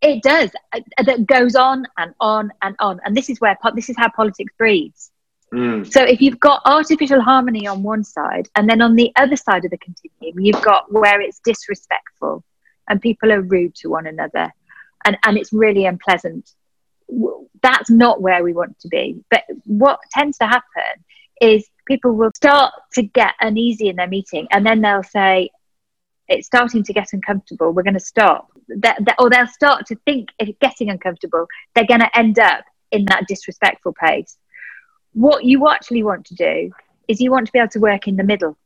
It 0.00 0.22
does. 0.22 0.50
Uh, 0.72 0.80
that 1.04 1.26
goes 1.26 1.54
on 1.54 1.86
and 1.98 2.14
on 2.20 2.50
and 2.62 2.74
on. 2.78 3.00
And 3.04 3.16
this 3.16 3.28
is 3.28 3.40
where 3.40 3.56
this 3.74 3.90
is 3.90 3.96
how 3.96 4.08
politics 4.10 4.52
breeds. 4.56 5.10
Mm. 5.52 5.92
So 5.92 6.02
if 6.02 6.22
you've 6.22 6.40
got 6.40 6.62
artificial 6.64 7.20
harmony 7.20 7.66
on 7.66 7.82
one 7.82 8.04
side, 8.04 8.48
and 8.56 8.68
then 8.68 8.80
on 8.80 8.96
the 8.96 9.12
other 9.16 9.36
side 9.36 9.64
of 9.64 9.70
the 9.70 9.78
continuum, 9.78 10.40
you've 10.42 10.62
got 10.62 10.90
where 10.90 11.20
it's 11.20 11.40
disrespectful 11.44 12.42
and 12.88 13.00
people 13.02 13.30
are 13.32 13.42
rude 13.42 13.74
to 13.76 13.90
one 13.90 14.06
another, 14.06 14.50
and, 15.04 15.18
and 15.24 15.36
it's 15.36 15.52
really 15.52 15.84
unpleasant 15.84 16.52
that's 17.62 17.90
not 17.90 18.20
where 18.20 18.42
we 18.42 18.52
want 18.52 18.78
to 18.80 18.88
be. 18.88 19.22
But 19.30 19.44
what 19.64 20.00
tends 20.10 20.38
to 20.38 20.46
happen 20.46 21.04
is 21.40 21.68
people 21.86 22.12
will 22.12 22.30
start 22.34 22.72
to 22.94 23.02
get 23.02 23.34
uneasy 23.40 23.88
in 23.88 23.96
their 23.96 24.08
meeting 24.08 24.46
and 24.50 24.64
then 24.64 24.80
they'll 24.80 25.02
say, 25.02 25.50
it's 26.28 26.46
starting 26.46 26.82
to 26.84 26.92
get 26.92 27.12
uncomfortable, 27.12 27.72
we're 27.72 27.82
going 27.82 27.94
to 27.94 28.00
stop. 28.00 28.48
That, 28.68 29.04
that, 29.04 29.16
or 29.18 29.28
they'll 29.28 29.46
start 29.46 29.86
to 29.86 29.96
think 30.04 30.30
if 30.38 30.58
getting 30.60 30.88
uncomfortable, 30.88 31.46
they're 31.74 31.86
going 31.86 32.00
to 32.00 32.18
end 32.18 32.38
up 32.38 32.64
in 32.90 33.04
that 33.06 33.24
disrespectful 33.28 33.92
place. 33.92 34.36
What 35.12 35.44
you 35.44 35.68
actually 35.68 36.02
want 36.02 36.26
to 36.26 36.34
do 36.34 36.72
is 37.08 37.20
you 37.20 37.30
want 37.30 37.46
to 37.46 37.52
be 37.52 37.58
able 37.58 37.68
to 37.70 37.80
work 37.80 38.08
in 38.08 38.16
the 38.16 38.24
middle. 38.24 38.56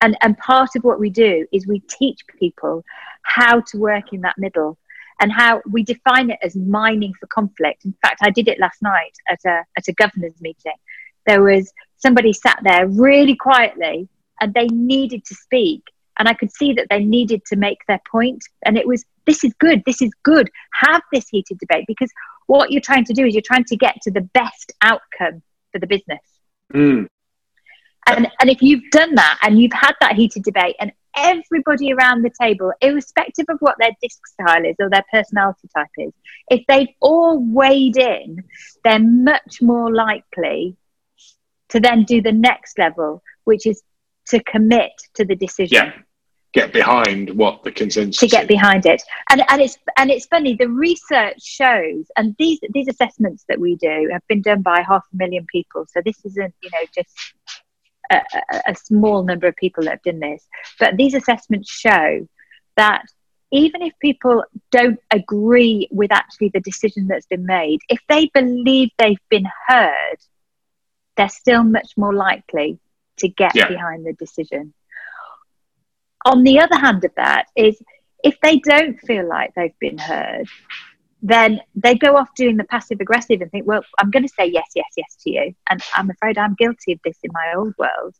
And, 0.00 0.16
and 0.20 0.36
part 0.36 0.70
of 0.76 0.82
what 0.82 0.98
we 0.98 1.10
do 1.10 1.46
is 1.52 1.66
we 1.66 1.80
teach 1.80 2.20
people 2.38 2.84
how 3.22 3.60
to 3.60 3.78
work 3.78 4.12
in 4.12 4.22
that 4.22 4.36
middle 4.36 4.76
and 5.22 5.30
how 5.30 5.62
we 5.70 5.84
define 5.84 6.30
it 6.30 6.38
as 6.42 6.56
mining 6.56 7.14
for 7.18 7.28
conflict. 7.28 7.84
In 7.84 7.94
fact, 8.02 8.18
I 8.22 8.30
did 8.30 8.48
it 8.48 8.58
last 8.58 8.82
night 8.82 9.16
at 9.30 9.38
a, 9.46 9.62
at 9.78 9.86
a 9.86 9.92
governor's 9.92 10.38
meeting. 10.40 10.72
There 11.26 11.42
was 11.44 11.72
somebody 11.98 12.32
sat 12.32 12.58
there 12.64 12.88
really 12.88 13.36
quietly 13.36 14.08
and 14.40 14.52
they 14.52 14.66
needed 14.66 15.24
to 15.26 15.34
speak. 15.36 15.84
And 16.18 16.28
I 16.28 16.34
could 16.34 16.52
see 16.52 16.72
that 16.72 16.88
they 16.90 17.04
needed 17.04 17.44
to 17.46 17.56
make 17.56 17.78
their 17.86 18.00
point. 18.10 18.42
And 18.66 18.76
it 18.76 18.86
was, 18.86 19.04
this 19.24 19.44
is 19.44 19.54
good, 19.60 19.82
this 19.86 20.02
is 20.02 20.10
good. 20.24 20.50
Have 20.74 21.02
this 21.12 21.28
heated 21.28 21.58
debate 21.58 21.84
because 21.86 22.10
what 22.48 22.72
you're 22.72 22.82
trying 22.82 23.04
to 23.04 23.14
do 23.14 23.24
is 23.24 23.32
you're 23.32 23.42
trying 23.46 23.64
to 23.66 23.76
get 23.76 24.02
to 24.02 24.10
the 24.10 24.20
best 24.20 24.72
outcome 24.82 25.40
for 25.70 25.78
the 25.78 25.86
business. 25.86 26.20
Mm. 26.74 27.06
And, 28.06 28.28
and 28.40 28.50
if 28.50 28.60
you've 28.62 28.90
done 28.90 29.14
that 29.14 29.38
and 29.42 29.60
you've 29.60 29.72
had 29.72 29.94
that 30.00 30.16
heated 30.16 30.42
debate 30.42 30.76
and 30.80 30.92
everybody 31.16 31.92
around 31.92 32.22
the 32.22 32.32
table, 32.40 32.72
irrespective 32.80 33.46
of 33.48 33.58
what 33.60 33.76
their 33.78 33.92
DISC 34.02 34.26
style 34.26 34.64
is 34.64 34.76
or 34.80 34.90
their 34.90 35.04
personality 35.10 35.68
type 35.74 35.88
is, 35.98 36.12
if 36.50 36.64
they've 36.68 36.94
all 37.00 37.38
weighed 37.38 37.96
in, 37.96 38.44
they're 38.84 38.98
much 38.98 39.62
more 39.62 39.92
likely 39.92 40.76
to 41.68 41.80
then 41.80 42.04
do 42.04 42.20
the 42.20 42.32
next 42.32 42.78
level, 42.78 43.22
which 43.44 43.66
is 43.66 43.82
to 44.28 44.42
commit 44.42 44.92
to 45.14 45.24
the 45.24 45.34
decision. 45.34 45.74
Yeah. 45.74 45.92
Get 46.52 46.70
behind 46.74 47.30
what 47.30 47.62
the 47.62 47.72
consensus 47.72 48.18
to 48.18 48.26
get 48.26 48.46
behind 48.46 48.84
it, 48.84 49.02
and 49.30 49.42
and 49.48 49.62
it's 49.62 49.78
and 49.96 50.10
it's 50.10 50.26
funny. 50.26 50.54
The 50.54 50.68
research 50.68 51.42
shows, 51.42 52.04
and 52.18 52.36
these 52.38 52.60
these 52.74 52.88
assessments 52.88 53.46
that 53.48 53.58
we 53.58 53.76
do 53.76 54.10
have 54.12 54.20
been 54.28 54.42
done 54.42 54.60
by 54.60 54.82
half 54.86 55.02
a 55.14 55.16
million 55.16 55.46
people. 55.50 55.86
So 55.88 56.02
this 56.04 56.22
isn't 56.26 56.54
you 56.62 56.68
know 56.74 56.86
just 56.94 57.08
a, 58.12 58.62
a 58.68 58.74
small 58.74 59.24
number 59.24 59.46
of 59.46 59.56
people 59.56 59.84
that 59.84 59.90
have 59.90 60.02
done 60.02 60.20
this, 60.20 60.46
but 60.78 60.96
these 60.96 61.14
assessments 61.14 61.70
show 61.70 62.26
that 62.76 63.04
even 63.50 63.82
if 63.82 63.92
people 64.00 64.44
don't 64.70 64.98
agree 65.10 65.86
with 65.90 66.10
actually 66.10 66.48
the 66.48 66.60
decision 66.60 67.06
that's 67.06 67.26
been 67.26 67.44
made, 67.44 67.80
if 67.88 68.00
they 68.08 68.30
believe 68.32 68.88
they've 68.98 69.28
been 69.28 69.46
heard, 69.68 70.16
they're 71.16 71.28
still 71.28 71.62
much 71.62 71.92
more 71.96 72.14
likely 72.14 72.78
to 73.18 73.28
get 73.28 73.54
yeah. 73.54 73.68
behind 73.68 74.06
the 74.06 74.14
decision. 74.14 74.72
On 76.24 76.42
the 76.44 76.60
other 76.60 76.76
hand 76.76 77.04
of 77.04 77.14
that 77.16 77.46
is 77.54 77.80
if 78.24 78.38
they 78.40 78.58
don't 78.58 78.98
feel 79.00 79.28
like 79.28 79.52
they've 79.54 79.78
been 79.78 79.98
heard, 79.98 80.46
then 81.22 81.60
they 81.76 81.94
go 81.94 82.16
off 82.16 82.34
doing 82.34 82.56
the 82.56 82.64
passive 82.64 83.00
aggressive 83.00 83.40
and 83.40 83.50
think, 83.50 83.64
well, 83.64 83.84
I'm 83.98 84.10
going 84.10 84.24
to 84.24 84.34
say 84.36 84.46
yes, 84.46 84.70
yes, 84.74 84.88
yes 84.96 85.16
to 85.22 85.30
you. 85.30 85.54
And 85.70 85.80
I'm 85.94 86.10
afraid 86.10 86.36
I'm 86.36 86.54
guilty 86.54 86.92
of 86.92 87.00
this 87.04 87.16
in 87.22 87.30
my 87.32 87.54
old 87.56 87.74
world. 87.78 88.16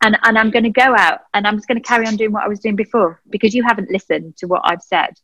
And, 0.00 0.16
and 0.22 0.38
I'm 0.38 0.50
going 0.50 0.64
to 0.64 0.70
go 0.70 0.94
out 0.96 1.20
and 1.34 1.46
I'm 1.46 1.56
just 1.56 1.66
going 1.66 1.80
to 1.82 1.86
carry 1.86 2.06
on 2.06 2.16
doing 2.16 2.32
what 2.32 2.44
I 2.44 2.48
was 2.48 2.60
doing 2.60 2.76
before 2.76 3.20
because 3.28 3.54
you 3.54 3.64
haven't 3.64 3.90
listened 3.90 4.36
to 4.38 4.46
what 4.46 4.62
I've 4.64 4.82
said. 4.82 5.14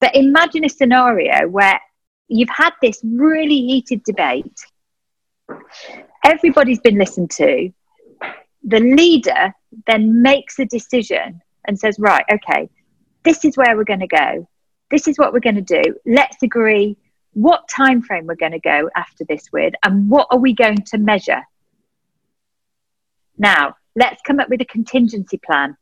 But 0.00 0.16
imagine 0.16 0.64
a 0.64 0.68
scenario 0.68 1.48
where 1.48 1.80
you've 2.28 2.48
had 2.48 2.72
this 2.82 3.00
really 3.04 3.60
heated 3.60 4.02
debate, 4.02 4.58
everybody's 6.24 6.80
been 6.80 6.98
listened 6.98 7.30
to, 7.32 7.70
the 8.64 8.80
leader 8.80 9.54
then 9.86 10.20
makes 10.20 10.58
a 10.58 10.64
decision 10.64 11.40
and 11.66 11.78
says, 11.78 11.96
right, 11.98 12.24
okay, 12.32 12.68
this 13.24 13.44
is 13.44 13.56
where 13.56 13.76
we're 13.76 13.84
going 13.84 14.00
to 14.00 14.06
go 14.06 14.48
this 14.90 15.08
is 15.08 15.18
what 15.18 15.32
we're 15.32 15.40
going 15.40 15.62
to 15.64 15.82
do. 15.82 15.82
Let's 16.04 16.42
agree 16.42 16.96
what 17.32 17.68
time 17.68 18.02
frame 18.02 18.26
we're 18.26 18.34
going 18.34 18.52
to 18.52 18.60
go 18.60 18.90
after 18.96 19.24
this 19.24 19.52
with 19.52 19.72
and 19.84 20.10
what 20.10 20.26
are 20.30 20.38
we 20.38 20.52
going 20.54 20.78
to 20.78 20.98
measure 20.98 21.42
Now, 23.38 23.76
let's 23.96 24.20
come 24.26 24.40
up 24.40 24.48
with 24.48 24.60
a 24.60 24.64
contingency 24.66 25.38
plan 25.44 25.76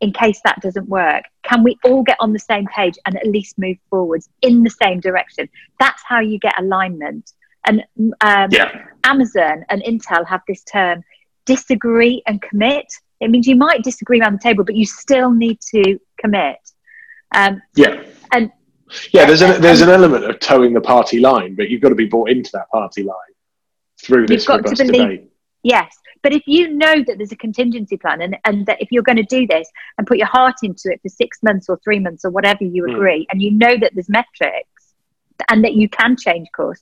in 0.00 0.12
case 0.12 0.40
that 0.44 0.60
doesn't 0.60 0.88
work. 0.88 1.24
Can 1.42 1.62
we 1.62 1.76
all 1.84 2.02
get 2.02 2.16
on 2.20 2.32
the 2.32 2.38
same 2.38 2.66
page 2.66 2.94
and 3.04 3.16
at 3.16 3.26
least 3.26 3.58
move 3.58 3.76
forwards 3.90 4.28
in 4.42 4.62
the 4.62 4.70
same 4.70 5.00
direction? 5.00 5.48
That's 5.78 6.02
how 6.06 6.20
you 6.20 6.38
get 6.38 6.54
alignment. 6.58 7.32
And 7.66 7.84
um, 8.20 8.48
yeah. 8.50 8.86
Amazon 9.04 9.64
and 9.68 9.82
Intel 9.82 10.26
have 10.26 10.40
this 10.48 10.62
term 10.64 11.02
disagree 11.44 12.22
and 12.26 12.40
commit. 12.40 12.86
It 13.20 13.30
means 13.30 13.46
you 13.46 13.56
might 13.56 13.82
disagree 13.82 14.20
around 14.20 14.34
the 14.34 14.38
table, 14.38 14.64
but 14.64 14.76
you 14.76 14.86
still 14.86 15.32
need 15.32 15.60
to 15.74 15.98
commit. 16.18 16.58
Um, 17.34 17.60
yeah. 17.74 18.02
And 18.32 18.50
yeah, 19.12 19.26
there's 19.26 19.42
an 19.42 19.60
there's 19.60 19.80
an 19.80 19.90
element 19.90 20.24
of 20.24 20.38
toeing 20.40 20.72
the 20.72 20.80
party 20.80 21.20
line, 21.20 21.54
but 21.54 21.68
you've 21.68 21.80
got 21.80 21.90
to 21.90 21.94
be 21.94 22.06
brought 22.06 22.30
into 22.30 22.50
that 22.54 22.68
party 22.70 23.02
line 23.02 23.16
through 24.00 24.26
this 24.26 24.42
you've 24.42 24.62
got 24.62 24.66
to 24.66 24.84
believe, 24.84 24.92
debate. 24.92 25.30
Yes, 25.62 25.94
but 26.22 26.32
if 26.32 26.42
you 26.46 26.74
know 26.74 27.02
that 27.06 27.18
there's 27.18 27.32
a 27.32 27.36
contingency 27.36 27.96
plan 27.96 28.22
and, 28.22 28.36
and 28.44 28.66
that 28.66 28.80
if 28.80 28.88
you're 28.90 29.02
going 29.02 29.16
to 29.16 29.24
do 29.24 29.46
this 29.46 29.68
and 29.96 30.06
put 30.06 30.18
your 30.18 30.26
heart 30.26 30.56
into 30.62 30.90
it 30.92 31.00
for 31.02 31.08
six 31.08 31.42
months 31.42 31.68
or 31.68 31.78
three 31.82 31.98
months 31.98 32.24
or 32.24 32.30
whatever 32.30 32.64
you 32.64 32.84
hmm. 32.84 32.94
agree, 32.94 33.22
mm. 33.22 33.26
and 33.30 33.42
you 33.42 33.50
know 33.50 33.76
that 33.76 33.92
there's 33.94 34.08
metrics 34.08 34.94
and 35.50 35.64
that 35.64 35.74
you 35.74 35.88
can 35.88 36.16
change 36.16 36.48
course, 36.54 36.80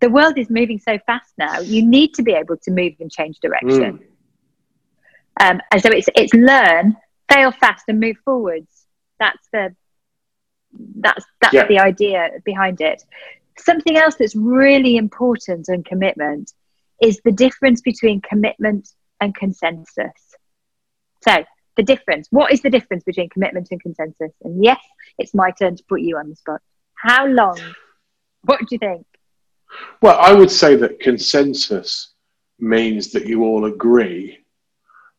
the 0.00 0.10
world 0.10 0.38
is 0.38 0.50
moving 0.50 0.78
so 0.78 0.98
fast 1.06 1.32
now. 1.38 1.60
You 1.60 1.84
need 1.86 2.14
to 2.14 2.22
be 2.22 2.32
able 2.32 2.56
to 2.58 2.70
move 2.70 2.92
and 3.00 3.10
change 3.10 3.38
direction. 3.40 3.98
Mm. 3.98 4.02
Um, 5.38 5.60
and 5.70 5.82
so 5.82 5.90
it's 5.90 6.08
it's 6.14 6.34
learn, 6.34 6.96
fail 7.32 7.52
fast, 7.52 7.84
and 7.88 8.00
move 8.00 8.16
forwards. 8.24 8.86
That's 9.18 9.48
the 9.52 9.74
that's 10.96 11.24
that's 11.40 11.54
yeah. 11.54 11.66
the 11.66 11.78
idea 11.78 12.30
behind 12.44 12.80
it. 12.80 13.02
Something 13.58 13.96
else 13.96 14.16
that's 14.16 14.36
really 14.36 14.96
important 14.96 15.68
and 15.68 15.84
commitment 15.84 16.52
is 17.00 17.20
the 17.24 17.32
difference 17.32 17.80
between 17.80 18.20
commitment 18.20 18.88
and 19.20 19.34
consensus. 19.34 20.12
So, 21.22 21.44
the 21.76 21.82
difference. 21.82 22.28
What 22.30 22.52
is 22.52 22.62
the 22.62 22.70
difference 22.70 23.04
between 23.04 23.28
commitment 23.28 23.68
and 23.70 23.80
consensus? 23.80 24.32
And 24.42 24.62
yes, 24.62 24.80
it's 25.18 25.34
my 25.34 25.50
turn 25.50 25.76
to 25.76 25.84
put 25.88 26.00
you 26.00 26.16
on 26.16 26.28
the 26.28 26.36
spot. 26.36 26.60
How 26.94 27.26
long? 27.26 27.58
What 28.42 28.60
do 28.60 28.66
you 28.70 28.78
think? 28.78 29.06
Well, 30.00 30.18
I 30.18 30.32
would 30.32 30.50
say 30.50 30.76
that 30.76 31.00
consensus 31.00 32.14
means 32.58 33.12
that 33.12 33.26
you 33.26 33.44
all 33.44 33.66
agree, 33.66 34.38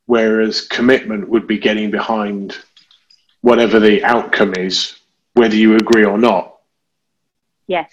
whereas 0.05 0.61
commitment 0.61 1.29
would 1.29 1.45
be 1.45 1.59
getting 1.59 1.91
behind 1.91 2.57
whatever 3.41 3.79
the 3.79 4.03
outcome 4.03 4.53
is, 4.55 4.96
whether 5.37 5.55
you 5.55 5.75
agree 5.75 6.03
or 6.03 6.17
not. 6.17 6.57
Yes. 7.67 7.91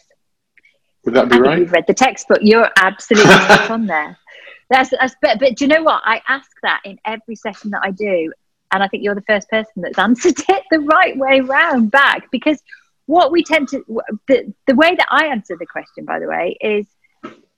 Would 1.04 1.14
that 1.14 1.28
be 1.28 1.38
right? 1.38 1.58
You've 1.58 1.72
read 1.72 1.86
the 1.86 1.94
textbook. 1.94 2.38
You're 2.40 2.70
absolutely 2.76 3.30
right 3.30 3.70
on 3.70 3.86
there. 3.86 4.18
That's, 4.70 4.88
that's 4.88 5.14
but, 5.20 5.38
but 5.38 5.56
do 5.56 5.66
you 5.66 5.68
know 5.68 5.82
what? 5.82 6.00
I 6.06 6.22
ask 6.26 6.50
that 6.62 6.80
in 6.86 6.98
every 7.04 7.36
session 7.36 7.70
that 7.72 7.82
I 7.84 7.90
do, 7.90 8.32
and 8.72 8.82
I 8.82 8.88
think 8.88 9.04
you're 9.04 9.14
the 9.14 9.20
first 9.28 9.48
person 9.50 9.82
that's 9.82 9.98
answered 9.98 10.40
it 10.48 10.62
the 10.70 10.80
right 10.80 11.16
way 11.18 11.40
round 11.40 11.90
back 11.90 12.30
because 12.30 12.62
what 13.04 13.30
we 13.30 13.44
tend 13.44 13.68
to 13.68 13.84
the, 14.26 14.54
the 14.66 14.74
way 14.74 14.94
that 14.94 15.06
I 15.10 15.26
answer 15.26 15.54
the 15.60 15.66
question, 15.66 16.06
by 16.06 16.18
the 16.18 16.26
way, 16.26 16.56
is 16.62 16.86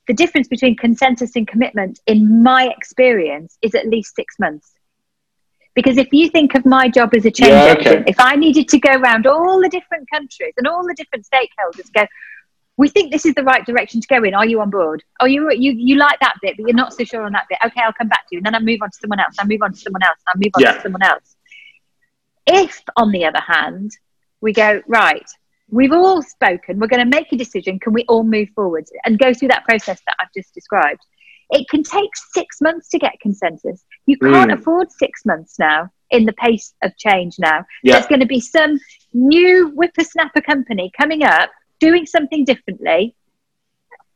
the 0.09 0.15
difference 0.15 0.49
between 0.49 0.77
consensus 0.77 1.37
and 1.37 1.47
commitment, 1.47 2.01
in 2.07 2.43
my 2.43 2.69
experience, 2.77 3.57
is 3.63 3.77
at 3.77 3.87
least 3.87 4.17
six 4.17 4.35
months. 4.41 4.73
Because 5.77 5.99
if 5.99 6.09
you 6.11 6.31
think 6.31 6.55
of 6.55 6.65
my 6.65 6.89
job 6.89 7.15
as 7.15 7.27
a 7.27 7.31
change 7.31 7.51
yeah, 7.51 7.75
okay. 7.79 7.91
agent, 7.91 8.09
if 8.09 8.19
I 8.19 8.35
needed 8.35 8.67
to 8.71 8.79
go 8.79 8.93
around 8.93 9.27
all 9.27 9.61
the 9.61 9.69
different 9.69 10.11
countries 10.11 10.55
and 10.57 10.67
all 10.67 10.85
the 10.85 10.95
different 10.95 11.27
stakeholders, 11.27 11.93
go, 11.93 12.07
we 12.79 12.89
think 12.89 13.13
this 13.13 13.27
is 13.27 13.35
the 13.35 13.45
right 13.45 13.65
direction 13.65 14.01
to 14.01 14.07
go 14.09 14.25
in. 14.25 14.35
Are 14.35 14.47
you 14.47 14.61
on 14.63 14.71
board? 14.71 15.05
Oh, 15.21 15.27
you 15.27 15.53
you 15.53 15.73
you 15.73 15.97
like 15.97 16.19
that 16.21 16.37
bit, 16.43 16.57
but 16.57 16.67
you're 16.67 16.75
not 16.75 16.95
so 16.95 17.05
sure 17.05 17.23
on 17.25 17.33
that 17.33 17.45
bit. 17.49 17.59
Okay, 17.65 17.81
I'll 17.85 17.93
come 17.93 18.09
back 18.09 18.27
to 18.29 18.35
you. 18.35 18.39
And 18.39 18.47
then 18.47 18.55
I 18.55 18.59
move 18.59 18.81
on 18.83 18.91
to 18.91 18.97
someone 19.01 19.21
else. 19.21 19.37
I 19.39 19.47
move 19.47 19.63
on 19.63 19.73
to 19.73 19.79
someone 19.79 20.03
else. 20.03 20.19
I 20.27 20.33
move 20.37 20.53
on 20.57 20.63
yeah. 20.63 20.73
to 20.73 20.81
someone 20.81 21.03
else. 21.03 21.37
If, 22.47 22.83
on 22.97 23.13
the 23.13 23.27
other 23.27 23.41
hand, 23.41 23.91
we 24.41 24.53
go 24.53 24.81
right, 24.87 25.29
we've 25.71 25.93
all 25.93 26.23
spoken. 26.23 26.79
We're 26.79 26.87
going 26.87 27.11
to 27.11 27.17
make 27.17 27.33
a 27.33 27.37
decision. 27.37 27.79
Can 27.81 27.93
we 27.93 28.05
all 28.09 28.23
move 28.23 28.49
forward 28.55 28.87
and 29.05 29.19
go 29.19 29.35
through 29.35 29.49
that 29.49 29.65
process 29.65 30.01
that 30.07 30.17
I've 30.21 30.33
just 30.35 30.55
described? 30.55 31.01
It 31.51 31.69
can 31.69 31.83
take 31.83 32.11
six 32.33 32.61
months 32.61 32.89
to 32.91 32.99
get 32.99 33.21
consensus. 33.21 33.85
You 34.07 34.19
can't 34.19 34.51
mm. 34.51 34.59
afford 34.59 34.91
six 34.91 35.25
months 35.25 35.59
now 35.59 35.91
in 36.11 36.25
the 36.25 36.33
pace 36.33 36.75
of 36.83 36.97
change 36.97 37.37
now. 37.39 37.65
Yeah. 37.83 37.95
There's 37.95 38.07
going 38.07 38.21
to 38.21 38.27
be 38.27 38.41
some 38.41 38.79
new 39.13 39.71
whippersnapper 39.71 40.41
company 40.41 40.91
coming 40.97 41.23
up 41.25 41.51
doing 41.79 42.07
something 42.07 42.45
differently 42.45 43.15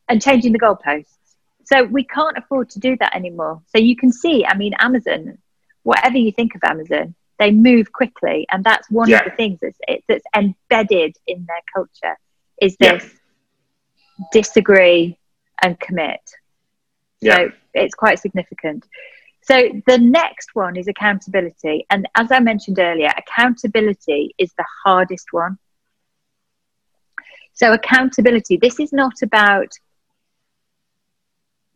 and 0.09 0.21
changing 0.21 0.53
the 0.53 0.59
goalposts. 0.59 1.16
So 1.64 1.85
we 1.85 2.05
can't 2.05 2.37
afford 2.37 2.71
to 2.71 2.81
do 2.81 2.97
that 2.99 3.14
anymore. 3.14 3.62
So 3.69 3.79
you 3.79 3.97
can 3.97 4.12
see, 4.12 4.45
I 4.45 4.57
mean, 4.57 4.73
Amazon, 4.79 5.38
whatever 5.85 6.19
you 6.19 6.33
think 6.33 6.55
of 6.57 6.62
Amazon, 6.64 7.14
they 7.38 7.53
move 7.53 7.90
quickly, 7.93 8.47
and 8.51 8.62
that's 8.62 8.90
one 8.90 9.09
yeah. 9.09 9.21
of 9.21 9.25
the 9.25 9.31
things 9.31 9.61
that's 9.62 9.79
that's 10.09 10.25
embedded 10.37 11.16
in 11.27 11.47
their 11.47 11.62
culture 11.75 12.19
is 12.61 12.77
this 12.77 13.03
yeah. 13.03 14.25
disagree 14.31 15.19
and 15.62 15.81
commit. 15.81 16.21
Yeah. 17.20 17.37
So 17.37 17.50
it's 17.74 17.94
quite 17.94 18.18
significant. 18.18 18.87
So 19.42 19.70
the 19.87 19.98
next 19.98 20.50
one 20.54 20.76
is 20.76 20.87
accountability, 20.87 21.87
and 21.90 22.09
as 22.14 22.30
I 22.30 22.40
mentioned 22.40 22.78
earlier, 22.78 23.11
accountability 23.16 24.35
is 24.38 24.52
the 24.56 24.66
hardest 24.85 25.28
one 25.33 25.59
so, 27.61 27.74
accountability 27.74 28.56
this 28.56 28.80
is 28.80 28.90
not 28.90 29.20
about 29.22 29.72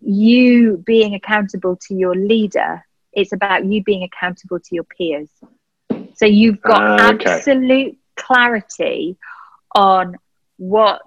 you 0.00 0.83
being 0.87 1.14
accountable 1.14 1.76
to 1.88 1.94
your 1.94 2.14
leader, 2.14 2.87
it's 3.12 3.33
about 3.33 3.66
you 3.66 3.83
being 3.83 4.02
accountable 4.02 4.61
to 4.61 4.74
your 4.74 4.85
peers. 4.85 5.28
So, 6.14 6.24
you've 6.24 6.62
got 6.62 7.00
uh, 7.00 7.12
okay. 7.14 7.30
absolute 7.30 7.98
clarity 8.16 9.18
on 9.74 10.16
what 10.57 11.02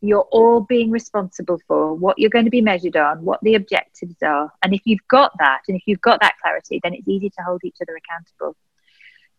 you're 0.00 0.26
all 0.30 0.60
being 0.60 0.90
responsible 0.90 1.58
for, 1.66 1.94
what 1.94 2.18
you're 2.18 2.30
going 2.30 2.46
to 2.46 2.50
be 2.50 2.62
measured 2.62 2.96
on, 2.96 3.24
what 3.24 3.40
the 3.42 3.54
objectives 3.54 4.16
are. 4.22 4.50
And 4.62 4.74
if 4.74 4.80
you've 4.84 5.06
got 5.08 5.32
that, 5.38 5.60
and 5.68 5.76
if 5.76 5.82
you've 5.86 6.00
got 6.00 6.20
that 6.20 6.34
clarity, 6.42 6.80
then 6.82 6.94
it's 6.94 7.08
easy 7.08 7.30
to 7.30 7.42
hold 7.42 7.60
each 7.64 7.76
other 7.82 7.96
accountable. 7.96 8.56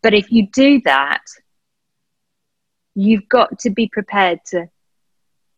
But 0.03 0.13
if 0.13 0.31
you 0.31 0.47
do 0.47 0.81
that 0.85 1.21
you've 2.95 3.27
got 3.29 3.59
to 3.59 3.69
be 3.69 3.87
prepared 3.87 4.39
to 4.45 4.67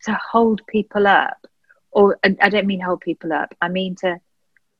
to 0.03 0.19
hold 0.31 0.61
people 0.67 1.07
up 1.07 1.37
or 1.91 2.17
i 2.23 2.49
don't 2.49 2.67
mean 2.67 2.79
hold 2.79 2.99
people 3.01 3.31
up 3.31 3.53
i 3.61 3.69
mean 3.69 3.95
to 3.95 4.19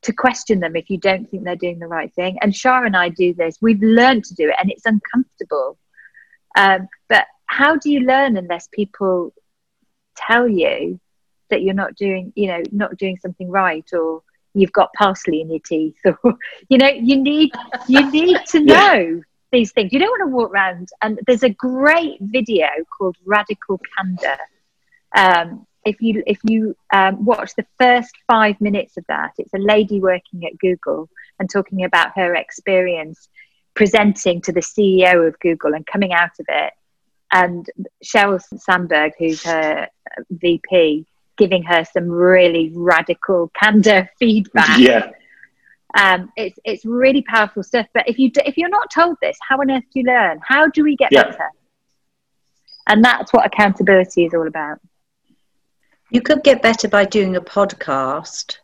to 0.02 0.12
question 0.12 0.60
them 0.60 0.76
if 0.76 0.90
you 0.90 0.98
don't 0.98 1.30
think 1.30 1.44
they're 1.44 1.56
doing 1.56 1.80
the 1.80 1.88
right 1.88 2.14
thing 2.14 2.38
and 2.42 2.56
shah 2.56 2.84
and 2.84 2.96
i 2.96 3.10
do 3.10 3.34
this 3.34 3.58
we've 3.62 3.82
learned 3.82 4.24
to 4.24 4.36
do 4.36 4.50
it 4.50 4.56
and 4.60 4.70
it's 4.72 4.86
uncomfortable 4.86 5.78
um, 6.56 6.88
but 7.10 7.26
how 7.48 7.76
do 7.78 7.90
you 7.90 8.02
learn 8.02 8.38
unless 8.38 8.68
people 8.72 9.34
tell 10.16 10.48
you 10.48 11.00
that 11.50 11.62
you're 11.62 11.74
not 11.74 11.96
doing 11.96 12.34
you 12.36 12.48
know 12.48 12.62
not 12.72 12.98
doing 12.98 13.18
something 13.18 13.50
right 13.50 13.88
or 13.94 14.22
you've 14.54 14.72
got 14.72 14.94
parsley 14.94 15.42
in 15.42 15.50
your 15.50 15.60
teeth 15.60 15.96
or 16.06 16.38
you 16.70 16.78
know 16.78 16.88
you 16.88 17.18
need 17.18 17.52
you 17.88 18.12
need 18.12 18.38
to 18.48 18.60
know 18.60 19.22
these 19.54 19.72
things. 19.72 19.94
You 19.94 20.00
don't 20.00 20.10
want 20.10 20.30
to 20.30 20.36
walk 20.36 20.52
around. 20.52 20.90
And 21.02 21.20
there's 21.26 21.44
a 21.44 21.50
great 21.50 22.18
video 22.20 22.68
called 22.98 23.16
Radical 23.24 23.80
Candor. 23.96 24.38
Um, 25.16 25.66
if 25.86 26.02
you 26.02 26.24
if 26.26 26.40
you 26.44 26.76
um, 26.94 27.24
watch 27.24 27.56
the 27.56 27.66
first 27.80 28.14
five 28.28 28.60
minutes 28.60 28.98
of 28.98 29.06
that, 29.08 29.34
it's 29.38 29.54
a 29.54 29.60
lady 29.60 30.02
working 30.02 30.46
at 30.46 30.58
Google 30.58 31.10
and 31.40 31.50
talking 31.50 31.86
about 31.86 32.16
her 32.16 32.36
experience 32.36 33.30
presenting 33.76 34.42
to 34.42 34.52
the 34.52 34.60
CEO 34.60 35.28
of 35.28 35.40
Google 35.40 35.74
and 35.74 35.86
coming 35.86 36.14
out 36.14 36.40
of 36.40 36.46
it, 36.50 36.74
and 37.34 37.70
Sheryl 38.04 38.42
Sandberg, 38.58 39.14
who's 39.20 39.44
her 39.44 39.90
VP, 40.30 41.06
giving 41.38 41.64
her 41.64 41.84
some 41.84 42.08
really 42.08 42.72
radical 42.74 43.52
candor 43.60 44.10
feedback. 44.20 44.80
Yeah 44.80 45.12
um, 45.94 46.32
it's 46.36 46.58
it's 46.64 46.86
really 46.86 47.22
powerful 47.22 47.64
stuff. 47.64 47.88
But 47.94 48.08
if 48.08 48.18
you 48.18 48.32
if 48.46 48.58
you're 48.58 48.70
not 48.70 48.92
told 48.92 49.18
this, 49.22 49.38
how 49.48 49.60
on 49.60 49.70
earth 49.70 49.84
do 49.94 50.00
you 50.00 50.06
learn? 50.06 50.40
How 50.46 50.68
do 50.68 50.84
we 50.84 50.96
get 50.96 51.12
yeah. 51.12 51.24
better? 51.24 51.50
And 52.88 53.04
that's 53.04 53.32
what 53.32 53.46
accountability 53.46 54.26
is 54.26 54.34
all 54.34 54.48
about. 54.48 54.80
You 56.10 56.22
could 56.22 56.44
get 56.44 56.62
better 56.62 56.88
by 56.88 57.06
doing 57.06 57.36
a 57.36 57.42
podcast 57.42 58.58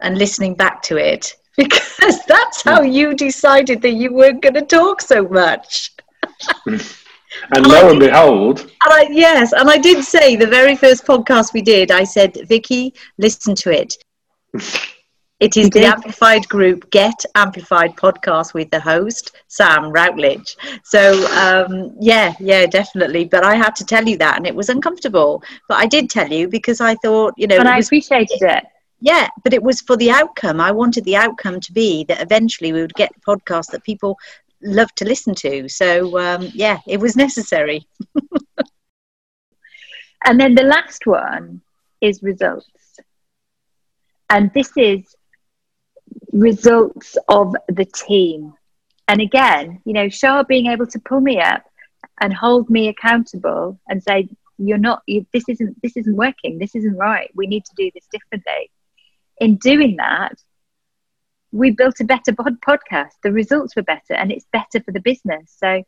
and 0.00 0.16
listening 0.16 0.54
back 0.54 0.82
to 0.82 0.96
it 0.96 1.34
because 1.56 2.24
that's 2.26 2.62
how 2.62 2.82
you 2.82 3.14
decided 3.14 3.82
that 3.82 3.94
you 3.94 4.12
weren't 4.12 4.42
going 4.42 4.54
to 4.54 4.62
talk 4.62 5.00
so 5.00 5.26
much. 5.26 5.92
and, 7.52 7.64
and 7.64 7.66
lo 7.66 7.90
and 7.90 8.00
behold. 8.00 8.60
And 8.60 8.70
I, 8.84 9.08
yes, 9.10 9.52
and 9.52 9.68
I 9.68 9.78
did 9.78 10.04
say 10.04 10.36
the 10.36 10.46
very 10.46 10.76
first 10.76 11.04
podcast 11.04 11.52
we 11.52 11.62
did, 11.62 11.90
I 11.90 12.04
said, 12.04 12.36
Vicky, 12.48 12.94
listen 13.18 13.54
to 13.56 13.70
it. 13.70 13.96
It 15.40 15.56
is 15.56 15.70
the 15.70 15.84
Amplified 15.84 16.48
Group 16.48 16.90
Get 16.90 17.24
Amplified 17.36 17.94
podcast 17.94 18.54
with 18.54 18.72
the 18.72 18.80
host, 18.80 19.36
Sam 19.46 19.92
Routledge. 19.92 20.56
So, 20.82 21.12
um, 21.36 21.94
yeah, 22.00 22.34
yeah, 22.40 22.66
definitely. 22.66 23.24
But 23.24 23.44
I 23.44 23.54
had 23.54 23.76
to 23.76 23.84
tell 23.84 24.04
you 24.04 24.18
that, 24.18 24.36
and 24.36 24.48
it 24.48 24.54
was 24.54 24.68
uncomfortable. 24.68 25.44
But 25.68 25.78
I 25.78 25.86
did 25.86 26.10
tell 26.10 26.28
you 26.28 26.48
because 26.48 26.80
I 26.80 26.96
thought, 26.96 27.34
you 27.36 27.46
know. 27.46 27.56
And 27.56 27.68
I 27.68 27.78
appreciated 27.78 28.42
it. 28.42 28.64
yeah, 28.98 29.28
but 29.44 29.54
it 29.54 29.62
was 29.62 29.80
for 29.80 29.96
the 29.96 30.10
outcome. 30.10 30.60
I 30.60 30.72
wanted 30.72 31.04
the 31.04 31.14
outcome 31.14 31.60
to 31.60 31.72
be 31.72 32.02
that 32.08 32.20
eventually 32.20 32.72
we 32.72 32.80
would 32.80 32.94
get 32.94 33.12
the 33.14 33.20
podcast 33.20 33.70
that 33.70 33.84
people 33.84 34.18
love 34.62 34.94
to 34.96 35.04
listen 35.04 35.34
to. 35.36 35.68
So 35.68 36.18
um, 36.18 36.50
yeah, 36.54 36.80
it 36.86 37.00
was 37.00 37.16
necessary. 37.16 37.86
and 40.24 40.40
then 40.40 40.54
the 40.54 40.64
last 40.64 41.06
one 41.06 41.62
is 42.00 42.22
results. 42.22 43.00
And 44.30 44.52
this 44.52 44.70
is 44.76 45.16
results 46.32 47.16
of 47.28 47.54
the 47.68 47.84
team. 47.84 48.54
And 49.08 49.20
again, 49.20 49.80
you 49.84 49.94
know, 49.94 50.08
Shah 50.08 50.42
being 50.42 50.66
able 50.66 50.86
to 50.88 50.98
pull 50.98 51.20
me 51.20 51.40
up 51.40 51.64
and 52.20 52.34
hold 52.34 52.68
me 52.68 52.88
accountable 52.88 53.80
and 53.88 54.02
say, 54.02 54.28
you're 54.58 54.76
not, 54.76 55.02
you, 55.06 55.24
this 55.32 55.44
isn't, 55.48 55.80
this 55.82 55.96
isn't 55.96 56.16
working. 56.16 56.58
This 56.58 56.74
isn't 56.74 56.96
right. 56.96 57.30
We 57.34 57.46
need 57.46 57.64
to 57.64 57.72
do 57.76 57.90
this 57.94 58.06
differently. 58.12 58.70
In 59.40 59.56
doing 59.56 59.96
that, 59.96 60.36
we 61.52 61.70
built 61.70 62.00
a 62.00 62.04
better 62.04 62.32
pod- 62.32 62.60
podcast. 62.60 63.12
The 63.22 63.32
results 63.32 63.74
were 63.76 63.82
better 63.82 64.14
and 64.14 64.30
it's 64.30 64.46
better 64.52 64.82
for 64.84 64.92
the 64.92 65.00
business. 65.00 65.54
So 65.56 65.82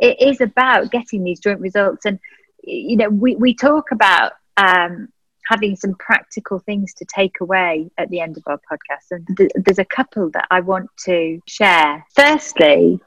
it 0.00 0.20
is 0.20 0.40
about 0.40 0.90
getting 0.90 1.24
these 1.24 1.40
joint 1.40 1.60
results. 1.60 2.04
And, 2.06 2.18
you 2.62 2.96
know, 2.96 3.08
we, 3.08 3.36
we 3.36 3.54
talk 3.54 3.92
about, 3.92 4.32
um, 4.56 5.08
having 5.48 5.76
some 5.76 5.94
practical 5.94 6.58
things 6.58 6.92
to 6.94 7.04
take 7.04 7.40
away 7.40 7.88
at 7.98 8.10
the 8.10 8.20
end 8.20 8.36
of 8.36 8.42
our 8.46 8.58
podcast. 8.58 9.12
And 9.12 9.24
th- 9.36 9.52
there's 9.54 9.78
a 9.78 9.84
couple 9.84 10.28
that 10.30 10.46
I 10.50 10.58
want 10.58 10.90
to 11.04 11.40
share. 11.46 12.04
Firstly, 12.16 13.00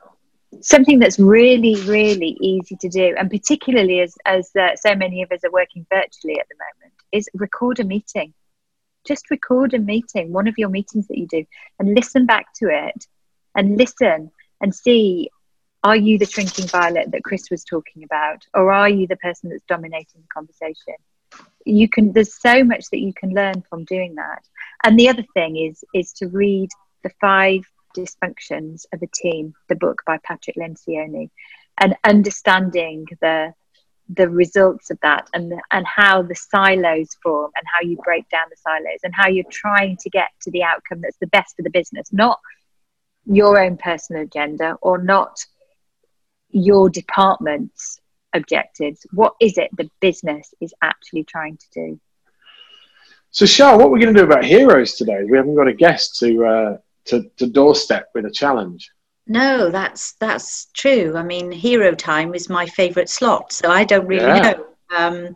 something 0.61 0.99
that's 0.99 1.19
really, 1.19 1.75
really 1.83 2.37
easy 2.39 2.77
to 2.77 2.87
do, 2.87 3.13
and 3.17 3.29
particularly 3.29 3.99
as, 3.99 4.17
as 4.25 4.51
uh, 4.55 4.75
so 4.75 4.95
many 4.95 5.21
of 5.21 5.31
us 5.33 5.43
are 5.43 5.51
working 5.51 5.85
virtually 5.89 6.39
at 6.39 6.47
the 6.47 6.55
moment, 6.55 6.93
is 7.11 7.27
record 7.33 7.79
a 7.81 7.83
meeting. 7.83 8.33
Just 9.05 9.29
record 9.31 9.73
a 9.73 9.79
meeting, 9.79 10.31
one 10.31 10.47
of 10.47 10.57
your 10.57 10.69
meetings 10.69 11.07
that 11.07 11.17
you 11.17 11.27
do, 11.27 11.45
and 11.79 11.95
listen 11.95 12.25
back 12.25 12.53
to 12.55 12.69
it 12.69 13.05
and 13.55 13.77
listen 13.77 14.31
and 14.61 14.73
see 14.73 15.29
are 15.83 15.95
you 15.95 16.17
the 16.17 16.25
shrinking 16.25 16.67
violet 16.67 17.11
that 17.11 17.23
Chris 17.23 17.49
was 17.49 17.63
talking 17.63 18.03
about, 18.03 18.45
or 18.53 18.69
are 18.69 18.89
you 18.89 19.07
the 19.07 19.15
person 19.15 19.49
that's 19.49 19.63
dominating 19.63 20.21
the 20.21 20.27
conversation? 20.33 20.95
you 21.65 21.87
can 21.87 22.11
there's 22.13 22.39
so 22.39 22.63
much 22.63 22.85
that 22.91 22.99
you 22.99 23.13
can 23.13 23.33
learn 23.33 23.63
from 23.69 23.83
doing 23.85 24.15
that 24.15 24.43
and 24.83 24.97
the 24.97 25.09
other 25.09 25.25
thing 25.33 25.57
is 25.57 25.83
is 25.93 26.13
to 26.13 26.27
read 26.27 26.69
the 27.03 27.11
five 27.21 27.61
dysfunctions 27.95 28.85
of 28.93 29.01
a 29.01 29.07
team 29.07 29.53
the 29.67 29.75
book 29.75 30.01
by 30.05 30.17
patrick 30.23 30.55
lencioni 30.55 31.29
and 31.77 31.95
understanding 32.03 33.05
the 33.21 33.53
the 34.09 34.29
results 34.29 34.89
of 34.89 34.97
that 35.01 35.29
and 35.33 35.53
and 35.71 35.85
how 35.85 36.21
the 36.21 36.35
silos 36.35 37.09
form 37.21 37.51
and 37.55 37.65
how 37.73 37.87
you 37.87 37.97
break 38.03 38.27
down 38.29 38.45
the 38.49 38.57
silos 38.57 38.99
and 39.03 39.13
how 39.13 39.27
you're 39.27 39.43
trying 39.51 39.95
to 39.97 40.09
get 40.09 40.29
to 40.41 40.49
the 40.51 40.63
outcome 40.63 40.99
that's 41.01 41.17
the 41.19 41.27
best 41.27 41.55
for 41.55 41.61
the 41.61 41.69
business 41.69 42.11
not 42.11 42.39
your 43.25 43.61
own 43.61 43.77
personal 43.77 44.23
agenda 44.23 44.75
or 44.81 44.97
not 44.97 45.39
your 46.49 46.89
department's 46.89 47.99
objectives. 48.33 49.05
What 49.11 49.33
is 49.39 49.57
it 49.57 49.69
the 49.75 49.89
business 49.99 50.53
is 50.59 50.73
actually 50.81 51.23
trying 51.23 51.57
to 51.57 51.65
do? 51.73 51.99
So, 53.31 53.45
Shah, 53.45 53.77
what 53.77 53.91
we're 53.91 53.99
going 53.99 54.13
to 54.13 54.19
do 54.19 54.25
about 54.25 54.43
heroes 54.43 54.95
today? 54.95 55.23
We 55.23 55.37
haven't 55.37 55.55
got 55.55 55.67
a 55.67 55.73
guest 55.73 56.17
to 56.19 56.45
uh, 56.45 56.77
to, 57.05 57.29
to 57.37 57.47
doorstep 57.47 58.09
with 58.13 58.25
a 58.25 58.31
challenge. 58.31 58.91
No, 59.29 59.69
that's 59.69 60.13
that's 60.13 60.65
true. 60.73 61.15
I 61.15 61.21
mean, 61.21 61.51
hero 61.51 61.93
time 61.93 62.33
is 62.33 62.49
my 62.49 62.65
favourite 62.65 63.09
slot, 63.09 63.53
so 63.53 63.69
I 63.69 63.83
don't 63.83 64.07
really 64.07 64.25
yeah. 64.25 64.39
know. 64.41 64.65
Um, 64.89 65.35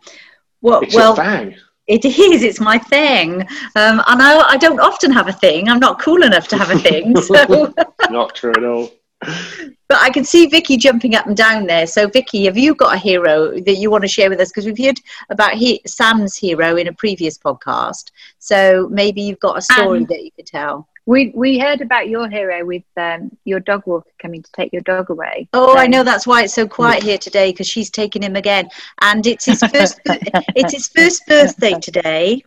what? 0.60 0.82
It's 0.82 0.96
well, 0.96 1.14
thing. 1.14 1.54
It 1.86 2.04
is. 2.04 2.42
It's 2.42 2.58
my 2.58 2.76
thing, 2.76 3.42
um, 3.76 4.02
and 4.08 4.20
I, 4.20 4.40
I 4.48 4.56
don't 4.56 4.80
often 4.80 5.12
have 5.12 5.28
a 5.28 5.32
thing. 5.32 5.68
I'm 5.68 5.78
not 5.78 6.00
cool 6.00 6.24
enough 6.24 6.48
to 6.48 6.58
have 6.58 6.70
a 6.70 6.78
thing. 6.78 7.14
So. 7.22 7.72
not 8.10 8.34
true 8.34 8.52
at 8.56 8.64
all. 8.64 8.90
But 9.86 9.98
I 10.00 10.08
can 10.08 10.24
see 10.24 10.46
Vicky 10.46 10.78
jumping 10.78 11.14
up 11.14 11.26
and 11.26 11.36
down 11.36 11.66
there. 11.66 11.86
So, 11.86 12.08
Vicky, 12.08 12.46
have 12.46 12.56
you 12.56 12.74
got 12.74 12.94
a 12.94 12.98
hero 12.98 13.60
that 13.60 13.76
you 13.76 13.90
want 13.90 14.02
to 14.02 14.08
share 14.08 14.30
with 14.30 14.40
us? 14.40 14.48
Because 14.48 14.64
we've 14.64 14.78
heard 14.82 14.98
about 15.28 15.52
he- 15.52 15.82
Sam's 15.86 16.36
hero 16.36 16.76
in 16.76 16.88
a 16.88 16.92
previous 16.94 17.36
podcast. 17.36 18.10
So 18.38 18.88
maybe 18.90 19.20
you've 19.20 19.38
got 19.40 19.58
a 19.58 19.62
story 19.62 19.98
um, 19.98 20.06
that 20.06 20.24
you 20.24 20.30
could 20.32 20.46
tell. 20.46 20.88
We 21.06 21.32
we 21.34 21.58
heard 21.58 21.82
about 21.82 22.08
your 22.08 22.28
hero 22.28 22.64
with 22.64 22.84
um, 22.96 23.36
your 23.44 23.60
dog 23.60 23.82
walker 23.86 24.10
coming 24.20 24.42
to 24.42 24.52
take 24.52 24.72
your 24.72 24.82
dog 24.82 25.10
away. 25.10 25.48
Oh, 25.52 25.74
so. 25.74 25.78
I 25.78 25.86
know 25.86 26.02
that's 26.02 26.26
why 26.26 26.44
it's 26.44 26.54
so 26.54 26.66
quiet 26.66 27.02
here 27.02 27.18
today 27.18 27.52
because 27.52 27.68
she's 27.68 27.90
taking 27.90 28.22
him 28.22 28.36
again, 28.36 28.68
and 29.02 29.26
it's 29.26 29.44
his 29.44 29.60
first 29.60 30.00
it's 30.06 30.72
his 30.72 30.88
first 30.88 31.26
birthday 31.26 31.74
today. 31.78 32.42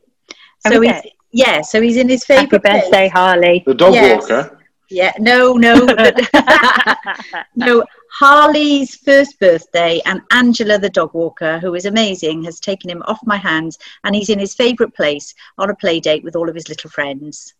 So 0.67 0.77
okay. 0.83 1.01
he's 1.03 1.11
yeah, 1.31 1.61
so 1.61 1.81
he's 1.81 1.97
in 1.97 2.09
his 2.09 2.25
favourite 2.25 2.65
Happy 2.65 2.79
birthday, 2.79 3.07
Harley. 3.09 3.63
The 3.65 3.75
dog 3.75 3.93
yes. 3.93 4.21
walker. 4.21 4.57
Yeah, 4.89 5.11
no, 5.19 5.53
no, 5.53 5.85
no. 7.55 7.83
Harley's 8.09 8.95
first 8.95 9.37
birthday, 9.39 10.01
and 10.05 10.21
Angela, 10.31 10.79
the 10.79 10.89
dog 10.89 11.13
walker, 11.13 11.59
who 11.59 11.75
is 11.75 11.85
amazing, 11.85 12.43
has 12.45 12.61
taken 12.61 12.89
him 12.89 13.03
off 13.05 13.19
my 13.25 13.35
hands, 13.35 13.77
and 14.05 14.15
he's 14.15 14.29
in 14.29 14.39
his 14.39 14.55
favourite 14.55 14.95
place 14.95 15.33
on 15.57 15.69
a 15.69 15.75
play 15.75 15.99
date 15.99 16.23
with 16.23 16.37
all 16.37 16.47
of 16.47 16.55
his 16.55 16.69
little 16.69 16.89
friends. 16.89 17.53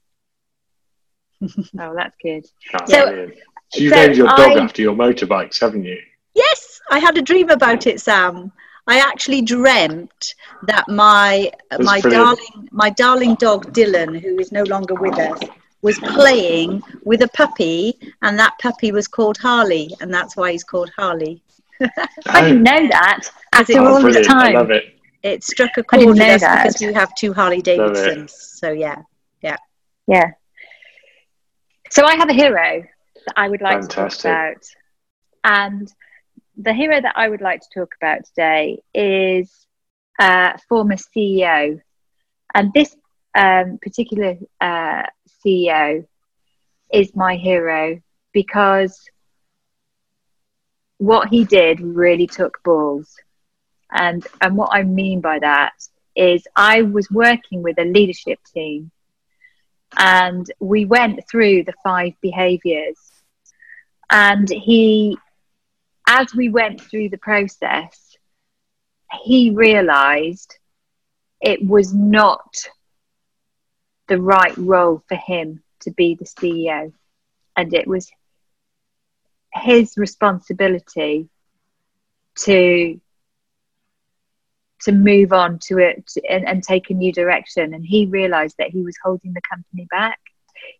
oh, 1.79 1.95
that's 1.95 2.15
good. 2.21 2.45
That's 2.71 2.91
so, 2.91 3.05
so 3.05 3.79
you 3.79 3.89
so 3.89 3.95
named 3.95 4.17
your 4.17 4.27
dog 4.27 4.57
I, 4.57 4.63
after 4.63 4.81
your 4.81 4.95
motorbikes, 4.95 5.59
haven't 5.59 5.83
you? 5.83 5.99
Yes, 6.33 6.81
I 6.89 6.99
had 6.99 7.17
a 7.17 7.21
dream 7.21 7.49
about 7.49 7.87
it, 7.87 7.99
Sam. 8.01 8.51
I 8.87 8.99
actually 8.99 9.41
dreamt 9.41 10.35
that 10.63 10.87
my 10.87 11.51
my 11.79 11.99
brilliant. 11.99 12.39
darling 12.39 12.69
my 12.71 12.89
darling 12.89 13.35
dog 13.35 13.73
Dylan, 13.73 14.19
who 14.19 14.39
is 14.39 14.51
no 14.51 14.63
longer 14.63 14.95
with 14.95 15.17
us, 15.19 15.41
was 15.81 15.99
playing 15.99 16.81
with 17.03 17.21
a 17.21 17.27
puppy, 17.29 17.99
and 18.21 18.39
that 18.39 18.53
puppy 18.61 18.91
was 18.91 19.07
called 19.07 19.37
Harley, 19.37 19.93
and 19.99 20.13
that's 20.13 20.37
why 20.37 20.53
he's 20.53 20.63
called 20.63 20.89
Harley. 20.95 21.41
I 22.27 22.41
didn't 22.41 22.67
oh. 22.67 22.71
know 22.71 22.87
that. 22.87 23.29
After 23.53 23.79
all 23.79 24.01
this 24.01 24.25
time, 24.25 24.55
I 24.55 24.59
love 24.59 24.71
it. 24.71 24.97
It 25.23 25.43
struck 25.43 25.77
a 25.77 25.83
chord 25.83 26.05
with 26.05 26.19
us 26.19 26.41
that. 26.41 26.63
because 26.63 26.81
we 26.81 26.93
have 26.93 27.13
two 27.15 27.33
Harley 27.33 27.61
Davidsons. 27.61 28.31
So 28.31 28.71
yeah, 28.71 29.01
yeah, 29.41 29.57
yeah. 30.07 30.31
So 31.89 32.05
I 32.05 32.15
have 32.15 32.29
a 32.29 32.33
hero 32.33 32.83
that 33.25 33.33
I 33.35 33.49
would 33.49 33.61
like 33.61 33.81
Fantastic. 33.81 34.21
to 34.21 34.27
talk 34.27 34.53
about, 34.53 34.65
and 35.43 35.93
the 36.57 36.73
hero 36.73 36.99
that 36.99 37.13
I 37.15 37.29
would 37.29 37.41
like 37.41 37.61
to 37.61 37.79
talk 37.79 37.93
about 38.01 38.25
today 38.25 38.81
is 38.93 39.51
a 40.19 40.57
former 40.67 40.95
CEO, 40.95 41.79
and 42.53 42.73
this 42.73 42.95
um, 43.35 43.77
particular 43.81 44.37
uh, 44.59 45.03
CEO 45.45 46.05
is 46.91 47.15
my 47.15 47.35
hero 47.35 48.01
because 48.33 48.99
what 50.97 51.29
he 51.29 51.45
did 51.45 51.79
really 51.79 52.27
took 52.27 52.61
balls. 52.63 53.15
And, 53.91 54.25
and 54.41 54.57
what 54.57 54.69
I 54.73 54.83
mean 54.83 55.21
by 55.21 55.39
that 55.39 55.73
is 56.15 56.45
I 56.55 56.81
was 56.81 57.09
working 57.09 57.61
with 57.61 57.77
a 57.79 57.85
leadership 57.85 58.39
team 58.53 58.91
and 59.97 60.49
we 60.59 60.85
went 60.85 61.27
through 61.29 61.63
the 61.63 61.73
five 61.83 62.13
behaviors. 62.21 62.97
And 64.09 64.47
he, 64.47 65.17
as 66.07 66.33
we 66.33 66.49
went 66.49 66.79
through 66.81 67.09
the 67.09 67.17
process, 67.17 68.15
he 69.23 69.51
realized 69.51 70.57
it 71.41 71.65
was 71.65 71.93
not 71.93 72.55
the 74.07 74.21
right 74.21 74.55
role 74.57 75.03
for 75.07 75.15
him 75.15 75.63
to 75.81 75.91
be 75.91 76.15
the 76.15 76.25
CEO. 76.25 76.93
And 77.55 77.73
it 77.73 77.87
was 77.87 78.09
his 79.53 79.97
responsibility 79.97 81.29
to 82.39 82.99
to 84.81 84.91
move 84.91 85.33
on 85.33 85.59
to 85.59 85.79
it 85.79 86.11
and, 86.29 86.47
and 86.47 86.63
take 86.63 86.89
a 86.89 86.93
new 86.93 87.11
direction. 87.11 87.73
And 87.73 87.85
he 87.85 88.05
realized 88.05 88.55
that 88.59 88.69
he 88.69 88.81
was 88.83 88.95
holding 89.03 89.33
the 89.33 89.41
company 89.49 89.87
back. 89.89 90.19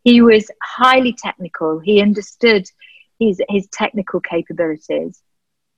He 0.04 0.22
was 0.22 0.50
highly 0.62 1.14
technical. 1.14 1.80
He 1.80 2.02
understood 2.02 2.66
his 3.20 3.42
his 3.50 3.68
technical 3.70 4.20
capabilities 4.20 5.22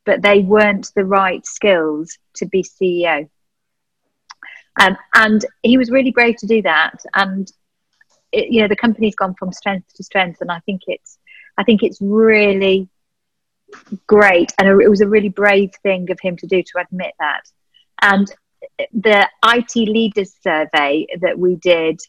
but 0.06 0.22
they 0.22 0.39
weren't 0.39 0.91
the 0.96 1.06
right 1.06 1.46
skills 1.46 2.18
to 2.34 2.46
be 2.46 2.64
ceo 2.64 3.30
um, 4.80 4.98
and 5.14 5.46
he 5.62 5.78
was 5.78 5.91
really 5.91 6.12
brave 6.12 6.38
to 6.38 6.48
do 6.48 6.62
that. 6.62 7.04
And 7.14 7.52
it, 8.32 8.52
you 8.52 8.62
know, 8.62 8.68
the 8.68 8.76
company's 8.76 9.16
gone 9.16 9.36
from 9.36 9.52
strength 9.52 9.94
to 9.96 10.04
strength, 10.04 10.41
and 10.41 10.52
I 10.52 10.60
think 10.60 10.84
it's, 10.88 11.18
I 11.58 11.64
think 11.64 11.84
it's 11.84 12.00
really 12.02 12.88
great, 14.08 14.52
and 14.58 14.68
it 14.82 14.89
was 14.89 15.02
a 15.02 15.08
really 15.08 15.30
brave 15.30 15.72
thing 15.84 16.10
of 16.12 16.20
him 16.22 16.38
to 16.38 16.48
do 16.48 16.64
to 16.64 16.80
admit 16.80 17.14
that. 17.20 17.41
And 18.02 18.32
the 18.93 19.28
IT 19.45 19.76
leaders 19.76 20.34
survey 20.41 21.08
that 21.22 21.38
we 21.38 21.56
did 21.56 22.00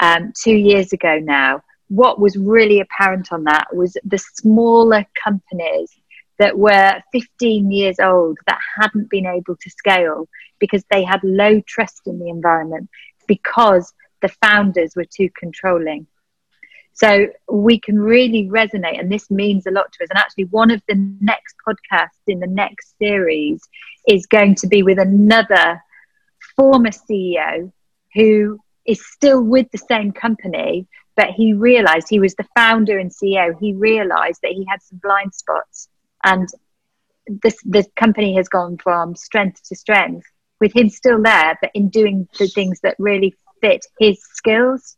um, 0.00 0.32
two 0.36 0.54
years 0.54 0.92
ago 0.92 1.18
now, 1.22 1.62
what 1.88 2.18
was 2.18 2.36
really 2.36 2.80
apparent 2.80 3.32
on 3.32 3.44
that 3.44 3.74
was 3.74 3.96
the 4.04 4.18
smaller 4.18 5.04
companies 5.22 5.92
that 6.38 6.58
were 6.58 7.00
15 7.12 7.70
years 7.70 8.00
old 8.00 8.38
that 8.46 8.58
hadn't 8.76 9.08
been 9.10 9.26
able 9.26 9.56
to 9.56 9.70
scale 9.70 10.28
because 10.58 10.84
they 10.90 11.04
had 11.04 11.20
low 11.22 11.60
trust 11.66 12.02
in 12.06 12.18
the 12.18 12.28
environment 12.28 12.88
because 13.28 13.92
the 14.22 14.28
founders 14.42 14.96
were 14.96 15.04
too 15.04 15.28
controlling. 15.38 16.06
So 16.94 17.26
we 17.50 17.80
can 17.80 17.98
really 17.98 18.48
resonate, 18.48 19.00
and 19.00 19.10
this 19.10 19.30
means 19.30 19.66
a 19.66 19.72
lot 19.72 19.92
to 19.92 20.04
us. 20.04 20.10
And 20.10 20.18
actually, 20.18 20.44
one 20.44 20.70
of 20.70 20.80
the 20.88 20.94
next 21.20 21.56
podcasts 21.66 22.22
in 22.26 22.38
the 22.38 22.46
next 22.46 22.96
series 22.98 23.60
is 24.06 24.26
going 24.26 24.54
to 24.56 24.68
be 24.68 24.82
with 24.82 24.98
another 24.98 25.82
former 26.56 26.90
CEO 26.90 27.72
who 28.14 28.60
is 28.86 29.04
still 29.04 29.42
with 29.42 29.70
the 29.72 29.78
same 29.78 30.12
company, 30.12 30.86
but 31.16 31.30
he 31.30 31.52
realized 31.52 32.08
he 32.08 32.20
was 32.20 32.34
the 32.36 32.46
founder 32.54 32.98
and 32.98 33.10
CEO. 33.10 33.58
He 33.58 33.72
realized 33.72 34.40
that 34.42 34.52
he 34.52 34.64
had 34.68 34.80
some 34.82 35.00
blind 35.02 35.34
spots, 35.34 35.88
and 36.22 36.48
this 37.26 37.56
the 37.64 37.84
company 37.96 38.36
has 38.36 38.48
gone 38.48 38.78
from 38.78 39.16
strength 39.16 39.62
to 39.68 39.74
strength 39.74 40.26
with 40.60 40.74
him 40.74 40.88
still 40.88 41.20
there, 41.20 41.58
but 41.60 41.70
in 41.74 41.88
doing 41.88 42.28
the 42.38 42.46
things 42.46 42.80
that 42.82 42.94
really 42.98 43.34
fit 43.60 43.84
his 43.98 44.22
skills. 44.22 44.96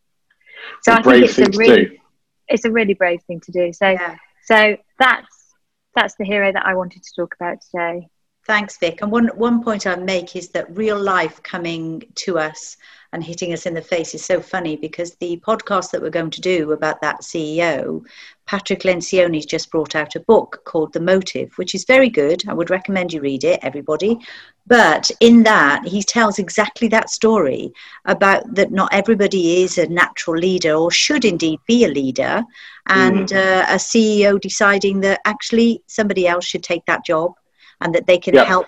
So 0.82 0.92
I 0.92 1.02
think 1.02 1.24
it's 1.24 1.38
a 1.38 1.58
really, 1.58 2.00
it's 2.48 2.64
a 2.64 2.70
really 2.70 2.94
brave 2.94 3.22
thing 3.22 3.40
to 3.40 3.52
do. 3.52 3.72
So, 3.72 3.90
yeah. 3.90 4.16
so 4.44 4.76
that's 4.98 5.54
that's 5.94 6.14
the 6.16 6.24
hero 6.24 6.52
that 6.52 6.66
I 6.66 6.74
wanted 6.74 7.02
to 7.02 7.10
talk 7.16 7.34
about 7.34 7.58
today. 7.62 8.08
Thanks, 8.46 8.78
Vic. 8.78 9.02
And 9.02 9.10
one 9.10 9.26
one 9.34 9.62
point 9.64 9.88
I 9.88 9.96
make 9.96 10.36
is 10.36 10.50
that 10.50 10.76
real 10.76 11.00
life 11.00 11.42
coming 11.42 12.04
to 12.16 12.38
us 12.38 12.76
and 13.12 13.24
hitting 13.24 13.52
us 13.52 13.66
in 13.66 13.74
the 13.74 13.82
face 13.82 14.14
is 14.14 14.24
so 14.24 14.40
funny 14.40 14.76
because 14.76 15.14
the 15.16 15.40
podcast 15.44 15.90
that 15.90 16.00
we're 16.00 16.10
going 16.10 16.30
to 16.30 16.40
do 16.40 16.70
about 16.70 17.00
that 17.00 17.22
CEO, 17.22 18.04
Patrick 18.46 18.82
Lencioni's 18.82 19.46
just 19.46 19.70
brought 19.70 19.96
out 19.96 20.14
a 20.14 20.20
book 20.20 20.62
called 20.64 20.92
The 20.92 21.00
Motive, 21.00 21.52
which 21.56 21.74
is 21.74 21.84
very 21.84 22.08
good. 22.08 22.48
I 22.48 22.54
would 22.54 22.70
recommend 22.70 23.12
you 23.12 23.20
read 23.20 23.42
it, 23.42 23.58
everybody. 23.62 24.18
But 24.66 25.10
in 25.20 25.44
that, 25.44 25.86
he 25.86 26.02
tells 26.02 26.38
exactly 26.38 26.88
that 26.88 27.08
story 27.08 27.72
about 28.04 28.54
that 28.54 28.72
not 28.72 28.92
everybody 28.92 29.62
is 29.62 29.78
a 29.78 29.86
natural 29.86 30.38
leader 30.38 30.74
or 30.74 30.90
should 30.90 31.24
indeed 31.24 31.60
be 31.66 31.84
a 31.84 31.88
leader, 31.88 32.44
and 32.88 33.28
mm. 33.28 33.36
uh, 33.36 33.66
a 33.68 33.76
CEO 33.76 34.40
deciding 34.40 35.00
that 35.00 35.20
actually 35.24 35.82
somebody 35.86 36.26
else 36.26 36.44
should 36.44 36.64
take 36.64 36.84
that 36.86 37.04
job 37.04 37.32
and 37.80 37.94
that 37.94 38.06
they 38.06 38.18
can 38.18 38.34
yep. 38.34 38.46
help 38.46 38.66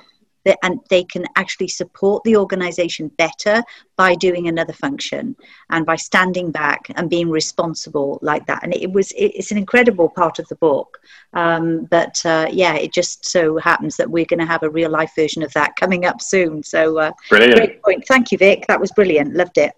and 0.62 0.80
they 0.90 1.05
can 1.05 1.26
actually 1.36 1.68
support 1.68 2.22
the 2.24 2.36
organization 2.36 3.09
better 3.18 3.62
by 3.96 4.14
doing 4.14 4.49
another 4.49 4.72
function 4.72 5.36
and 5.70 5.84
by 5.84 5.96
standing 5.96 6.51
back 6.51 6.90
and 6.96 7.11
being 7.11 7.30
responsible 7.30 8.18
like 8.22 8.46
that. 8.46 8.62
And 8.62 8.74
it 8.74 8.90
was 8.92 9.12
it's 9.16 9.51
an 9.51 9.59
incredible 9.59 10.09
part 10.09 10.38
of 10.38 10.49
the 10.49 10.57
book. 10.57 10.99
Um, 11.32 11.84
but 11.90 12.24
uh, 12.24 12.49
yeah 12.51 12.74
it 12.74 12.92
just 12.92 13.24
so 13.24 13.59
happens 13.59 13.96
that 13.96 14.11
we're 14.11 14.24
going 14.24 14.40
to 14.40 14.46
have 14.46 14.62
a 14.62 14.70
real 14.70 14.90
life 14.90 15.12
version 15.16 15.42
of 15.42 15.53
that 15.53 15.76
coming 15.76 16.05
up 16.05 16.20
soon. 16.20 16.62
So 16.62 16.99
uh, 16.99 17.12
brilliant. 17.28 17.57
great 17.57 17.82
point. 17.82 18.05
Thank 18.07 18.32
you 18.32 18.38
vic. 18.38 18.66
That 18.68 18.80
was 18.80 18.92
brilliant. 18.92 19.34
Loved 19.34 19.59
it. 19.59 19.72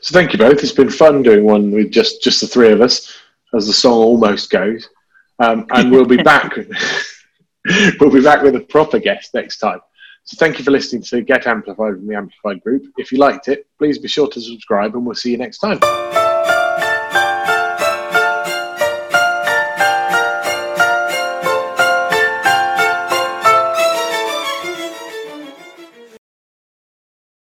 So 0.00 0.12
thank 0.12 0.32
you 0.32 0.38
both. 0.38 0.62
It's 0.62 0.72
been 0.72 0.90
fun 0.90 1.22
doing 1.22 1.44
one 1.44 1.70
with 1.70 1.90
just 1.90 2.22
just 2.22 2.40
the 2.40 2.46
three 2.46 2.72
of 2.72 2.80
us 2.80 3.12
as 3.54 3.66
the 3.66 3.72
song 3.72 3.98
almost 3.98 4.50
goes. 4.50 4.88
Um, 5.38 5.66
and 5.70 5.90
we'll 5.90 6.04
be 6.04 6.22
back 6.22 6.56
we'll 8.00 8.10
be 8.10 8.22
back 8.22 8.42
with 8.42 8.56
a 8.56 8.60
proper 8.60 8.98
guest 8.98 9.34
next 9.34 9.58
time. 9.58 9.80
So 10.24 10.36
thank 10.38 10.58
you 10.58 10.64
for 10.64 10.70
listening 10.70 11.02
to 11.04 11.22
Get 11.22 11.46
Amplified 11.46 11.94
from 11.94 12.06
the 12.06 12.14
Amplified 12.14 12.62
Group. 12.62 12.84
If 12.98 13.12
you 13.12 13.18
liked 13.18 13.48
it, 13.48 13.66
please 13.78 13.98
be 13.98 14.08
sure 14.08 14.28
to 14.28 14.40
subscribe 14.40 14.94
and 14.94 15.06
we'll 15.06 15.14
see 15.14 15.30
you 15.30 15.38
next 15.38 15.58
time. 15.58 15.78